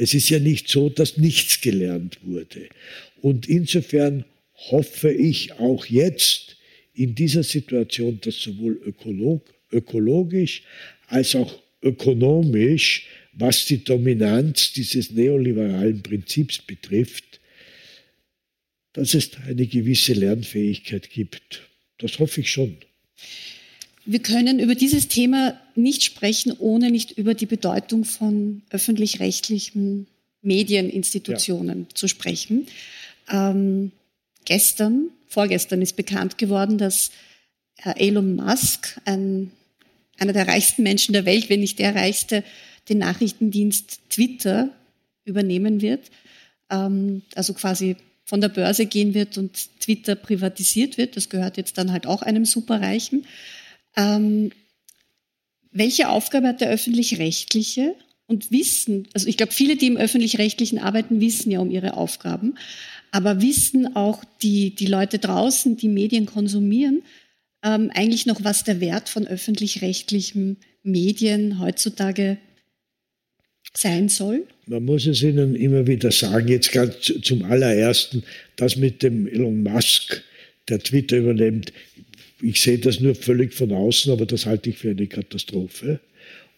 [0.00, 2.70] Es ist ja nicht so, dass nichts gelernt wurde.
[3.20, 4.24] Und insofern
[4.70, 6.56] hoffe ich auch jetzt
[6.94, 10.62] in dieser Situation, dass sowohl ökolog, ökologisch
[11.08, 17.38] als auch ökonomisch, was die Dominanz dieses neoliberalen Prinzips betrifft,
[18.94, 21.68] dass es eine gewisse Lernfähigkeit gibt.
[21.98, 22.78] Das hoffe ich schon.
[24.10, 30.08] Wir können über dieses Thema nicht sprechen, ohne nicht über die Bedeutung von öffentlich-rechtlichen
[30.42, 31.94] Medieninstitutionen ja.
[31.94, 32.66] zu sprechen.
[33.30, 33.92] Ähm,
[34.44, 37.12] gestern, vorgestern ist bekannt geworden, dass
[37.76, 39.52] Elon Musk, ein,
[40.18, 42.42] einer der reichsten Menschen der Welt, wenn nicht der reichste,
[42.88, 44.70] den Nachrichtendienst Twitter
[45.24, 46.10] übernehmen wird.
[46.68, 51.16] Ähm, also quasi von der Börse gehen wird und Twitter privatisiert wird.
[51.16, 53.24] Das gehört jetzt dann halt auch einem Superreichen.
[53.96, 54.50] Ähm,
[55.72, 57.94] welche Aufgabe hat der öffentlich-rechtliche?
[58.26, 62.54] Und wissen, also ich glaube, viele, die im öffentlich-rechtlichen arbeiten, wissen ja um ihre Aufgaben,
[63.10, 67.02] aber wissen auch die, die Leute draußen, die Medien konsumieren,
[67.64, 72.38] ähm, eigentlich noch, was der Wert von öffentlich-rechtlichen Medien heutzutage
[73.74, 74.46] sein soll?
[74.66, 78.22] Man muss es Ihnen immer wieder sagen, jetzt ganz zum allerersten,
[78.56, 80.22] das mit dem Elon Musk,
[80.68, 81.72] der Twitter übernimmt,
[82.42, 86.00] ich sehe das nur völlig von außen, aber das halte ich für eine Katastrophe.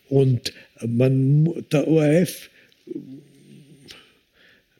[0.08, 0.52] Und
[0.86, 2.50] man, der ORF,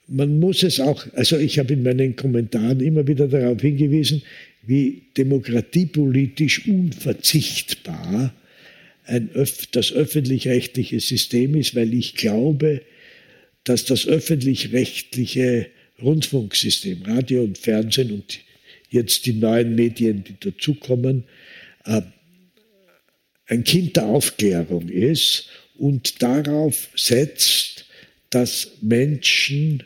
[0.06, 4.22] man muss es auch, also ich habe in meinen Kommentaren immer wieder darauf hingewiesen,
[4.62, 8.32] wie demokratiepolitisch unverzichtbar
[9.04, 9.30] ein,
[9.72, 12.82] das öffentlich-rechtliche System ist, weil ich glaube,
[13.64, 15.66] dass das öffentlich-rechtliche
[16.00, 18.40] Rundfunksystem, Radio und Fernsehen und
[18.92, 21.24] jetzt die neuen Medien, die dazukommen,
[21.84, 22.02] äh,
[23.46, 27.86] ein Kind der Aufklärung ist und darauf setzt,
[28.30, 29.82] dass Menschen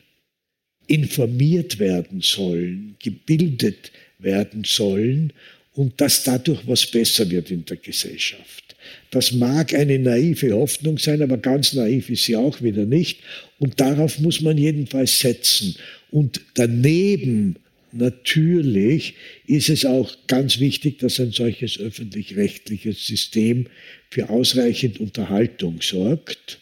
[0.86, 5.32] informiert werden sollen, gebildet werden sollen
[5.72, 8.76] und dass dadurch was besser wird in der Gesellschaft.
[9.10, 13.20] Das mag eine naive Hoffnung sein, aber ganz naiv ist sie auch wieder nicht.
[13.58, 15.76] Und darauf muss man jedenfalls setzen.
[16.10, 17.56] Und daneben
[17.96, 19.14] natürlich
[19.46, 23.66] ist es auch ganz wichtig, dass ein solches öffentlich-rechtliches System
[24.10, 26.60] für ausreichend Unterhaltung sorgt.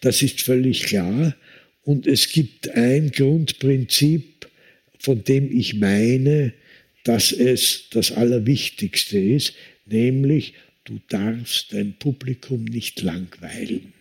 [0.00, 1.36] Das ist völlig klar.
[1.82, 4.48] Und es gibt ein Grundprinzip,
[4.98, 6.52] von dem ich meine,
[7.04, 9.54] dass es das Allerwichtigste ist,
[9.86, 10.54] nämlich
[10.84, 13.92] du darfst dein Publikum nicht langweilen.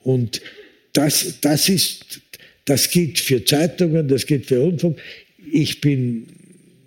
[0.00, 0.40] Und
[0.94, 2.20] das, das ist,
[2.64, 4.98] das gilt für Zeitungen, das gilt für Rundfunk.
[5.50, 6.26] Ich bin,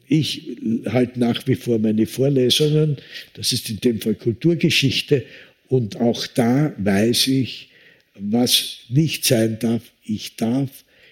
[0.07, 2.97] ich halte nach wie vor meine Vorlesungen.
[3.34, 5.25] Das ist in dem Fall Kulturgeschichte.
[5.67, 7.69] Und auch da weiß ich,
[8.19, 9.81] was nicht sein darf.
[10.03, 10.69] Ich darf,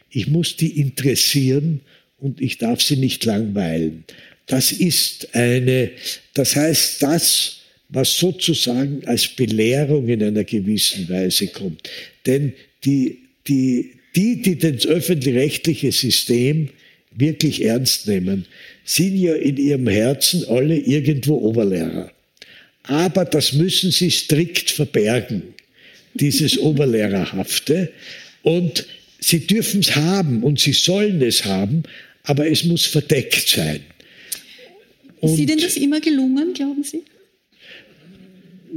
[0.10, 1.82] ich muss die interessieren
[2.18, 4.06] und ich darf sie nicht langweilen.
[4.48, 5.92] Das ist eine,
[6.34, 7.60] das heißt, das,
[7.90, 11.90] was sozusagen als Belehrung in einer gewissen Weise kommt.
[12.26, 12.54] Denn
[12.84, 16.70] die, die, die, die das öffentlich-rechtliche System
[17.16, 18.46] wirklich ernst nehmen,
[18.84, 22.12] sind ja in ihrem Herzen alle irgendwo Oberlehrer.
[22.84, 25.42] Aber das müssen sie strikt verbergen,
[26.14, 27.92] dieses Oberlehrerhafte.
[28.44, 28.86] Und
[29.20, 31.84] sie dürfen es haben und sie sollen es haben,
[32.24, 33.82] aber es muss verdeckt sein.
[35.22, 37.02] Und ist Ihnen das immer gelungen, glauben Sie?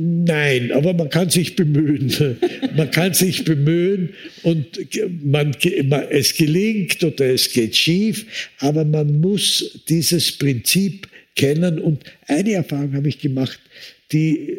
[0.01, 2.09] Nein, aber man kann sich bemühen.
[2.77, 4.11] Man kann sich bemühen
[4.45, 4.79] und
[5.25, 5.57] man,
[6.11, 8.25] es gelingt oder es geht schief,
[8.61, 11.81] aber man muss dieses Prinzip kennen.
[11.81, 13.59] Und eine Erfahrung habe ich gemacht,
[14.13, 14.59] die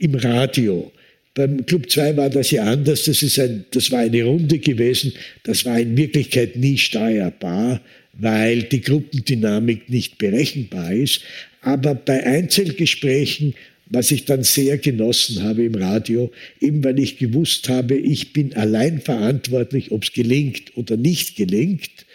[0.00, 0.90] im Radio.
[1.34, 3.04] Beim Club 2 war das ja anders.
[3.04, 5.12] Das, ist ein, das war eine Runde gewesen.
[5.44, 7.80] Das war in Wirklichkeit nie steuerbar,
[8.14, 11.20] weil die Gruppendynamik nicht berechenbar ist.
[11.60, 13.54] Aber bei Einzelgesprächen
[13.90, 16.30] was ich dann sehr genossen habe im Radio,
[16.60, 22.06] eben weil ich gewusst habe, ich bin allein verantwortlich, ob es gelingt oder nicht gelingt.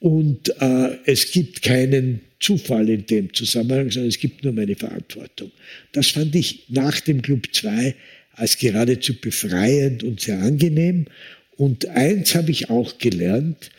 [0.00, 5.50] Und äh, es gibt keinen Zufall in dem Zusammenhang, sondern es gibt nur meine Verantwortung.
[5.92, 7.94] Das fand ich nach dem Club 2
[8.32, 11.06] als geradezu befreiend und sehr angenehm.
[11.56, 13.70] Und eins habe ich auch gelernt,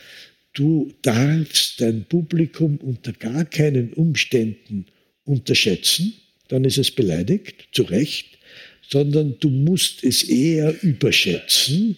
[0.54, 4.86] du darfst dein Publikum unter gar keinen Umständen
[5.24, 6.14] unterschätzen
[6.50, 8.38] dann ist es beleidigt, zu Recht,
[8.88, 11.96] sondern du musst es eher überschätzen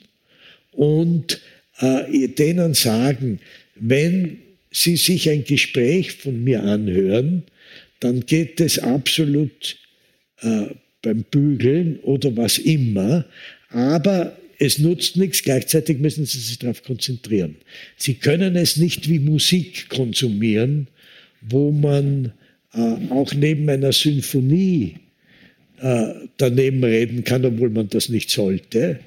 [0.72, 1.42] und
[1.80, 3.40] äh, denen sagen,
[3.76, 4.40] wenn
[4.72, 7.44] sie sich ein Gespräch von mir anhören,
[8.00, 9.78] dann geht es absolut
[10.42, 10.68] äh,
[11.02, 13.26] beim Bügeln oder was immer,
[13.70, 17.56] aber es nutzt nichts, gleichzeitig müssen sie sich darauf konzentrieren.
[17.98, 20.88] Sie können es nicht wie Musik konsumieren,
[21.42, 22.34] wo man
[22.74, 24.96] äh, auch neben einer Symphonie
[25.80, 29.00] äh, daneben reden kann, obwohl man das nicht sollte.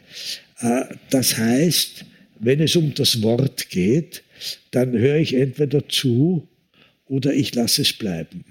[0.61, 2.05] Äh, das heißt,
[2.41, 4.23] wenn es um das Wort geht,
[4.70, 6.47] dann höre ich entweder zu
[7.07, 8.45] oder ich lasse es bleiben.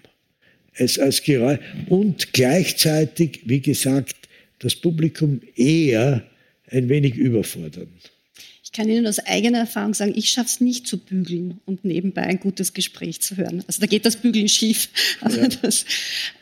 [0.74, 4.16] Es als Geräusch und gleichzeitig, wie gesagt,
[4.60, 6.24] das Publikum eher
[6.70, 7.90] ein wenig überfordern
[8.74, 12.40] kann Ihnen aus eigener Erfahrung sagen, ich schaffe es nicht zu bügeln und nebenbei ein
[12.40, 13.64] gutes Gespräch zu hören.
[13.68, 14.90] Also da geht das Bügeln schief.
[15.22, 15.48] Aber, ja.
[15.48, 15.86] das,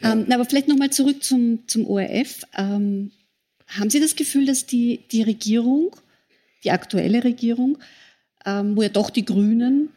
[0.02, 2.46] ähm, aber vielleicht nochmal zurück zum, zum ORF.
[2.58, 3.12] Ähm,
[3.68, 5.96] haben Sie das Gefühl, dass die, die Regierung,
[6.64, 7.78] die aktuelle Regierung,
[8.46, 9.90] ähm, wo ja doch die Grünen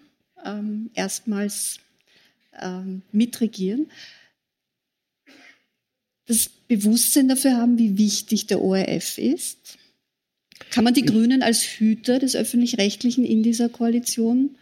[0.44, 1.78] ähm, erstmals
[2.60, 3.86] ähm, mitregieren,
[6.26, 9.78] das Bewusstsein dafür haben, wie wichtig der ORF ist?
[10.70, 14.56] Kann man die Grünen als Hüter des öffentlich-rechtlichen in dieser Koalition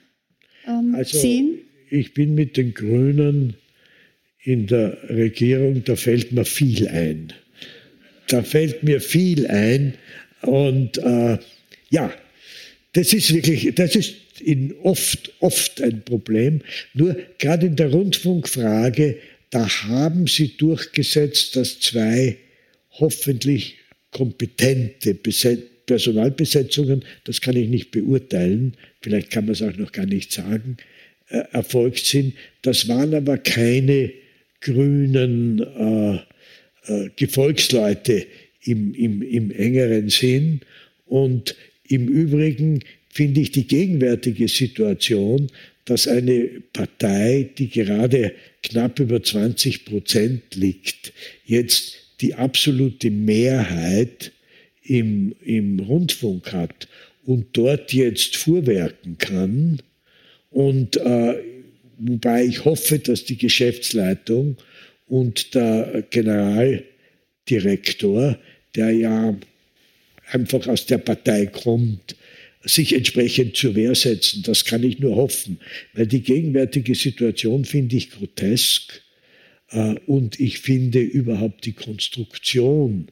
[0.66, 1.58] ähm, also, sehen?
[1.90, 3.54] Ich bin mit den Grünen
[4.42, 7.32] in der Regierung, da fällt mir viel ein.
[8.28, 9.94] Da fällt mir viel ein.
[10.42, 11.38] Und äh,
[11.90, 12.12] ja,
[12.92, 16.62] das ist wirklich, das ist in oft, oft ein Problem.
[16.94, 19.18] Nur gerade in der Rundfunkfrage,
[19.50, 22.38] da haben sie durchgesetzt, dass zwei
[22.98, 23.76] hoffentlich
[24.10, 25.14] kompetente
[25.86, 30.76] Personalbesetzungen, das kann ich nicht beurteilen, vielleicht kann man es auch noch gar nicht sagen,
[31.28, 32.34] äh, erfolgt sind.
[32.62, 34.12] Das waren aber keine
[34.60, 36.14] grünen äh,
[36.86, 38.26] äh, Gefolgsleute
[38.64, 40.60] im, im, im engeren Sinn.
[41.06, 41.56] Und
[41.88, 45.48] im Übrigen finde ich die gegenwärtige Situation,
[45.84, 48.32] dass eine Partei, die gerade
[48.62, 51.12] knapp über 20 Prozent liegt,
[51.44, 54.32] jetzt die absolute Mehrheit
[54.92, 56.86] im, im Rundfunk hat
[57.24, 59.80] und dort jetzt vorwerken kann
[60.50, 61.36] und äh,
[61.96, 64.58] wobei ich hoffe, dass die Geschäftsleitung
[65.06, 68.38] und der Generaldirektor,
[68.74, 69.34] der ja
[70.30, 72.16] einfach aus der Partei kommt,
[72.62, 74.42] sich entsprechend zur Wehr setzen.
[74.42, 75.58] Das kann ich nur hoffen,
[75.94, 79.00] weil die gegenwärtige Situation finde ich grotesk
[79.70, 83.08] äh, und ich finde überhaupt die Konstruktion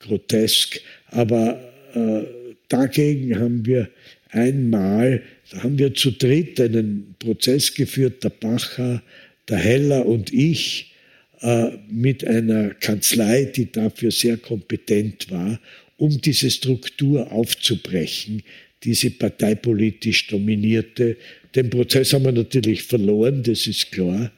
[0.00, 0.80] grotesk.
[1.08, 1.60] Aber
[1.94, 2.22] äh,
[2.68, 3.88] dagegen haben wir
[4.30, 9.02] einmal, da haben wir zu dritt einen Prozess geführt, der Bacher,
[9.48, 10.92] der Heller und ich,
[11.40, 15.60] äh, mit einer Kanzlei, die dafür sehr kompetent war,
[15.96, 18.42] um diese Struktur aufzubrechen,
[18.82, 21.16] diese parteipolitisch dominierte.
[21.54, 24.32] Den Prozess haben wir natürlich verloren, das ist klar.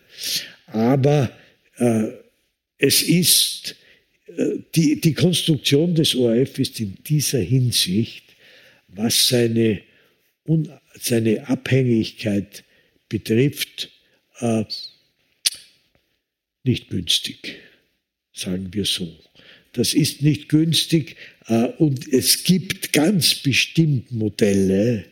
[0.67, 1.31] Aber
[1.77, 2.09] äh,
[2.79, 3.77] es ist,
[4.75, 8.25] die, die Konstruktion des ORF ist in dieser Hinsicht,
[8.89, 9.83] was seine,
[10.47, 12.65] un, seine Abhängigkeit
[13.09, 13.91] betrifft,
[14.41, 14.65] äh,
[16.65, 17.57] nicht günstig,
[18.33, 19.13] sagen wir so.
[19.73, 25.05] Das ist nicht günstig äh, und es gibt ganz bestimmt Modelle,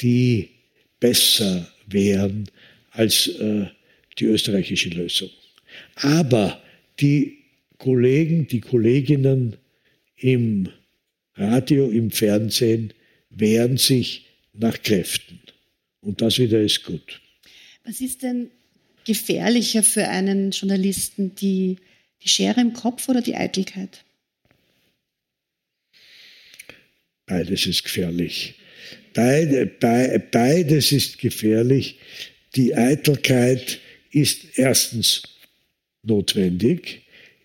[0.00, 0.50] die
[0.98, 2.48] besser wären
[2.90, 3.66] als äh,
[4.18, 5.30] die österreichische Lösung.
[5.96, 6.62] Aber
[7.00, 7.41] die
[7.82, 9.56] Kollegen, die Kolleginnen
[10.16, 10.68] im
[11.34, 12.94] Radio, im Fernsehen
[13.28, 15.40] wehren sich nach Kräften.
[16.00, 17.20] Und das wieder ist gut.
[17.84, 18.52] Was ist denn
[19.04, 21.78] gefährlicher für einen Journalisten, die,
[22.22, 24.04] die Schere im Kopf oder die Eitelkeit?
[27.26, 28.54] Beides ist gefährlich.
[29.12, 31.98] Beide, be, beides ist gefährlich.
[32.54, 33.80] Die Eitelkeit
[34.12, 35.24] ist erstens
[36.04, 37.01] notwendig.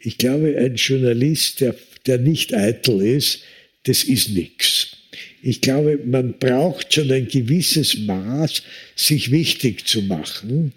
[0.08, 1.76] Ich glaube, ein Journalist, der,
[2.06, 3.42] der nicht eitel ist,
[3.84, 4.96] das ist nichts.
[5.42, 8.64] Ich glaube, man braucht schon ein gewisses Maß,
[8.96, 10.72] sich wichtig zu machen,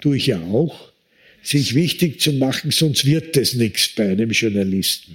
[0.00, 0.90] tue ich ja auch,
[1.40, 5.14] sich wichtig zu machen, sonst wird das nichts bei einem Journalisten.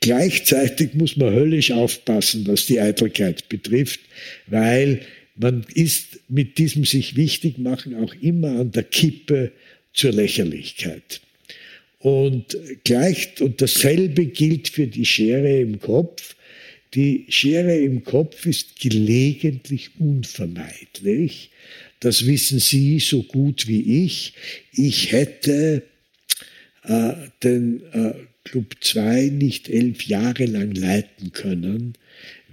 [0.00, 4.00] Gleichzeitig muss man höllisch aufpassen, was die Eitelkeit betrifft,
[4.48, 5.00] weil
[5.34, 9.52] man ist mit diesem sich wichtig machen auch immer an der Kippe
[9.94, 11.22] zur Lächerlichkeit.
[11.98, 16.36] Und gleich, und dasselbe gilt für die Schere im Kopf.
[16.94, 21.50] Die Schere im Kopf ist gelegentlich unvermeidlich.
[22.00, 24.34] Das wissen Sie so gut wie ich.
[24.72, 25.82] Ich hätte
[26.84, 27.12] äh,
[27.42, 28.14] den äh,
[28.44, 31.94] Club 2 nicht elf Jahre lang leiten können,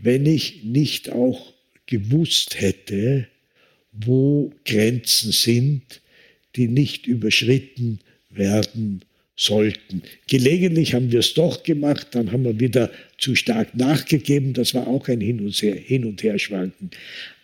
[0.01, 1.53] wenn ich nicht auch
[1.85, 3.27] gewusst hätte,
[3.91, 6.01] wo Grenzen sind,
[6.55, 7.99] die nicht überschritten
[8.29, 9.05] werden
[9.35, 10.03] sollten.
[10.27, 14.87] Gelegentlich haben wir es doch gemacht, dann haben wir wieder zu stark nachgegeben, das war
[14.87, 16.91] auch ein Hin und, Her, Hin und Herschwanken.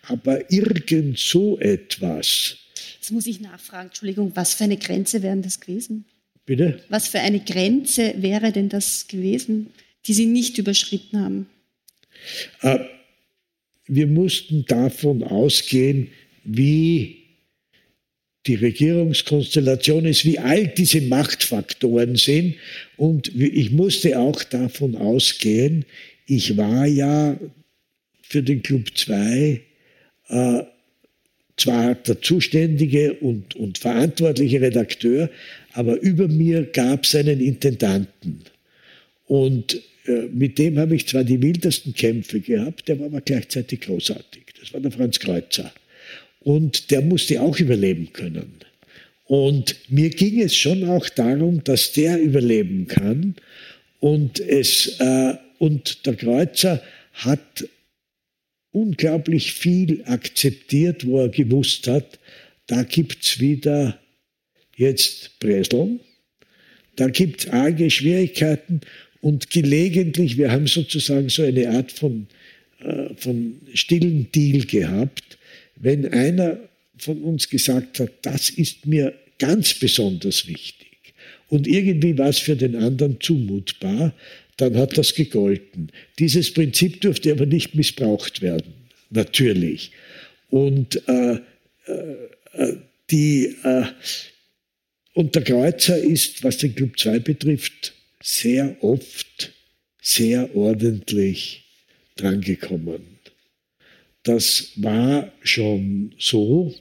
[0.02, 2.56] Aber irgend so etwas.
[2.96, 6.04] Jetzt muss ich nachfragen, Entschuldigung, was für eine Grenze wären das gewesen?
[6.46, 6.82] Bitte?
[6.88, 9.68] Was für eine Grenze wäre denn das gewesen,
[10.06, 11.46] die Sie nicht überschritten haben?
[12.62, 12.78] Äh,
[13.86, 16.08] wir mussten davon ausgehen,
[16.44, 17.21] wie
[18.46, 22.56] die Regierungskonstellation ist, wie alt diese Machtfaktoren sind.
[22.96, 25.84] Und ich musste auch davon ausgehen,
[26.26, 27.38] ich war ja
[28.22, 29.60] für den Club 2
[30.28, 30.62] äh,
[31.56, 35.30] zwar der zuständige und, und verantwortliche Redakteur,
[35.72, 38.40] aber über mir gab es einen Intendanten.
[39.26, 43.82] Und äh, mit dem habe ich zwar die wildesten Kämpfe gehabt, der war aber gleichzeitig
[43.82, 44.42] großartig.
[44.58, 45.72] Das war der Franz Kreuzer.
[46.44, 48.54] Und der musste auch überleben können.
[49.24, 53.36] Und mir ging es schon auch darum, dass der überleben kann.
[54.00, 56.82] Und, es, äh, und der Kreuzer
[57.12, 57.64] hat
[58.72, 62.18] unglaublich viel akzeptiert, wo er gewusst hat,
[62.66, 63.98] da gibt es wieder
[64.76, 66.00] jetzt Bresel,
[66.96, 68.80] da gibt es arge Schwierigkeiten
[69.20, 72.26] und gelegentlich, wir haben sozusagen so eine Art von,
[72.80, 75.38] äh, von stillen Deal gehabt,
[75.76, 76.58] wenn einer
[76.96, 81.14] von uns gesagt hat, das ist mir ganz besonders wichtig
[81.48, 84.14] und irgendwie war es für den anderen zumutbar,
[84.56, 85.90] dann hat das gegolten.
[86.18, 88.72] Dieses Prinzip durfte aber nicht missbraucht werden,
[89.10, 89.92] natürlich.
[90.50, 91.40] Und äh,
[91.86, 92.76] äh,
[93.10, 93.84] die, äh,
[95.14, 99.52] und der Kreuzer ist, was den Club 2 betrifft, sehr oft
[100.02, 101.64] sehr ordentlich
[102.16, 103.11] drangekommen.
[104.22, 106.74] Das war schon so.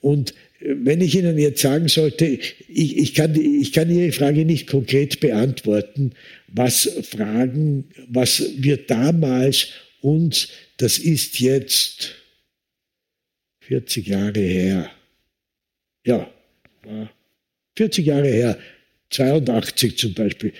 [0.00, 4.66] Und wenn ich Ihnen jetzt sagen sollte, ich, ich, kann, ich kann Ihre Frage nicht
[4.66, 6.12] konkret beantworten,
[6.48, 9.68] was Fragen, was wir damals
[10.00, 10.48] uns,
[10.78, 12.14] das ist jetzt
[13.60, 14.90] 40 Jahre her,
[16.04, 16.30] ja,
[17.76, 18.58] 40 Jahre her,
[19.10, 20.52] 82 zum Beispiel.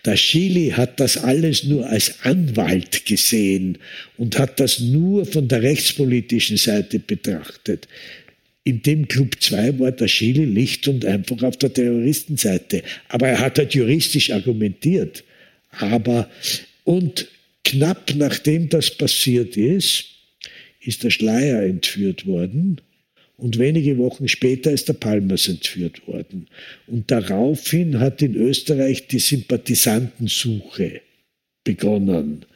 [0.04, 3.78] der Chili hat das alles nur als Anwalt gesehen
[4.16, 7.86] und hat das nur von der rechtspolitischen Seite betrachtet.
[8.64, 12.82] In dem Club 2 war der Chili licht und einfach auf der Terroristenseite.
[13.08, 15.24] Aber er hat halt juristisch argumentiert.
[15.70, 16.28] Aber,
[16.84, 17.28] und
[17.68, 20.06] knapp nachdem das passiert ist,
[20.80, 22.80] ist der Schleier entführt worden
[23.36, 26.48] und wenige Wochen später ist der Palmers entführt worden.
[26.86, 31.02] Und daraufhin hat in Österreich die Sympathisantensuche
[31.62, 32.46] begonnen.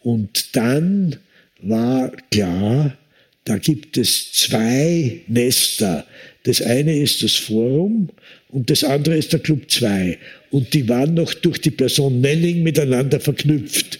[0.00, 1.16] Und dann
[1.60, 2.96] war klar,
[3.44, 6.06] da gibt es zwei Nester.
[6.44, 8.10] Das eine ist das Forum
[8.48, 10.18] und das andere ist der Club 2.
[10.50, 13.98] Und die waren noch durch die Person Nelling miteinander verknüpft.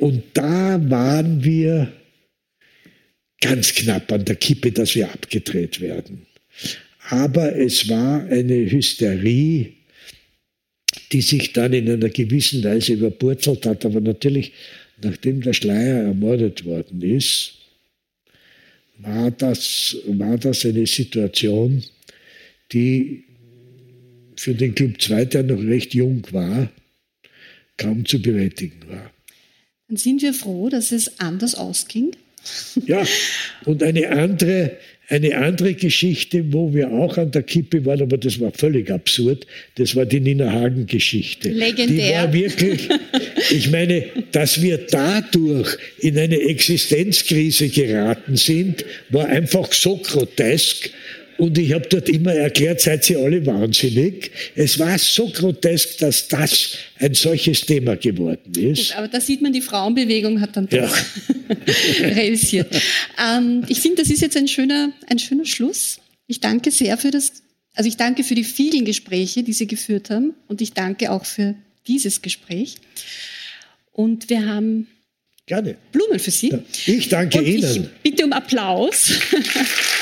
[0.00, 1.92] Und da waren wir
[3.40, 6.26] ganz knapp an der Kippe, dass wir abgedreht werden.
[7.10, 9.72] Aber es war eine Hysterie,
[11.12, 13.84] die sich dann in einer gewissen Weise überpurzelt hat.
[13.84, 14.52] Aber natürlich,
[15.02, 17.54] nachdem der Schleier ermordet worden ist,
[18.98, 21.82] war das, war das eine Situation,
[22.72, 23.24] die
[24.36, 26.70] für den Club 2, der noch recht jung war,
[27.76, 28.89] kaum zu bewältigen war.
[29.90, 32.12] Dann sind wir froh, dass es anders ausging.
[32.86, 33.04] Ja,
[33.64, 34.76] und eine andere,
[35.08, 39.48] eine andere Geschichte, wo wir auch an der Kippe waren, aber das war völlig absurd,
[39.74, 41.50] das war die Nina Hagen-Geschichte.
[41.50, 42.06] Legendär.
[42.06, 42.88] Die war wirklich,
[43.50, 50.90] ich meine, dass wir dadurch in eine Existenzkrise geraten sind, war einfach so grotesk.
[51.40, 54.30] Und ich habe dort immer erklärt, seid ihr alle wahnsinnig.
[54.54, 58.88] Es war so grotesk, dass das ein solches Thema geworden ist.
[58.88, 60.90] Gut, aber da sieht man, die Frauenbewegung hat dann doch ja.
[62.00, 62.68] realisiert.
[63.18, 65.98] Ähm, ich finde, das ist jetzt ein schöner, ein schöner Schluss.
[66.26, 67.32] Ich danke sehr für das,
[67.74, 70.34] also ich danke für die vielen Gespräche, die Sie geführt haben.
[70.46, 71.54] Und ich danke auch für
[71.86, 72.74] dieses Gespräch.
[73.92, 74.88] Und wir haben
[75.46, 75.76] Gerne.
[75.90, 76.50] Blumen für Sie.
[76.50, 77.90] Ja, ich danke Und Ihnen.
[78.02, 79.10] Ich bitte um Applaus.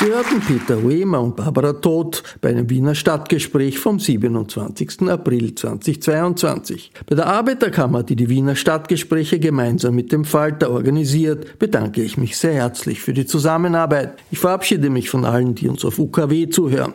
[0.00, 5.02] Sie hörten Peter Wehmer und Barbara Todt bei einem Wiener Stadtgespräch vom 27.
[5.08, 6.92] April 2022.
[7.04, 12.36] Bei der Arbeiterkammer, die die Wiener Stadtgespräche gemeinsam mit dem Falter organisiert, bedanke ich mich
[12.36, 14.22] sehr herzlich für die Zusammenarbeit.
[14.30, 16.94] Ich verabschiede mich von allen, die uns auf UKW zuhören.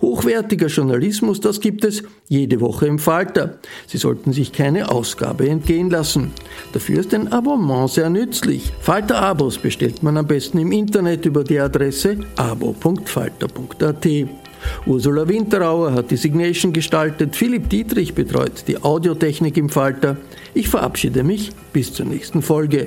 [0.00, 3.58] Hochwertiger Journalismus, das gibt es jede Woche im Falter.
[3.86, 6.32] Sie sollten sich keine Ausgabe entgehen lassen.
[6.72, 8.72] Dafür ist ein Abonnement sehr nützlich.
[8.80, 14.06] Falter-Abos bestellt man am besten im Internet über die Adresse abo.falter.at.
[14.86, 20.16] Ursula Winterauer hat die Signation gestaltet, Philipp Dietrich betreut die Audiotechnik im Falter.
[20.54, 22.86] Ich verabschiede mich bis zur nächsten Folge.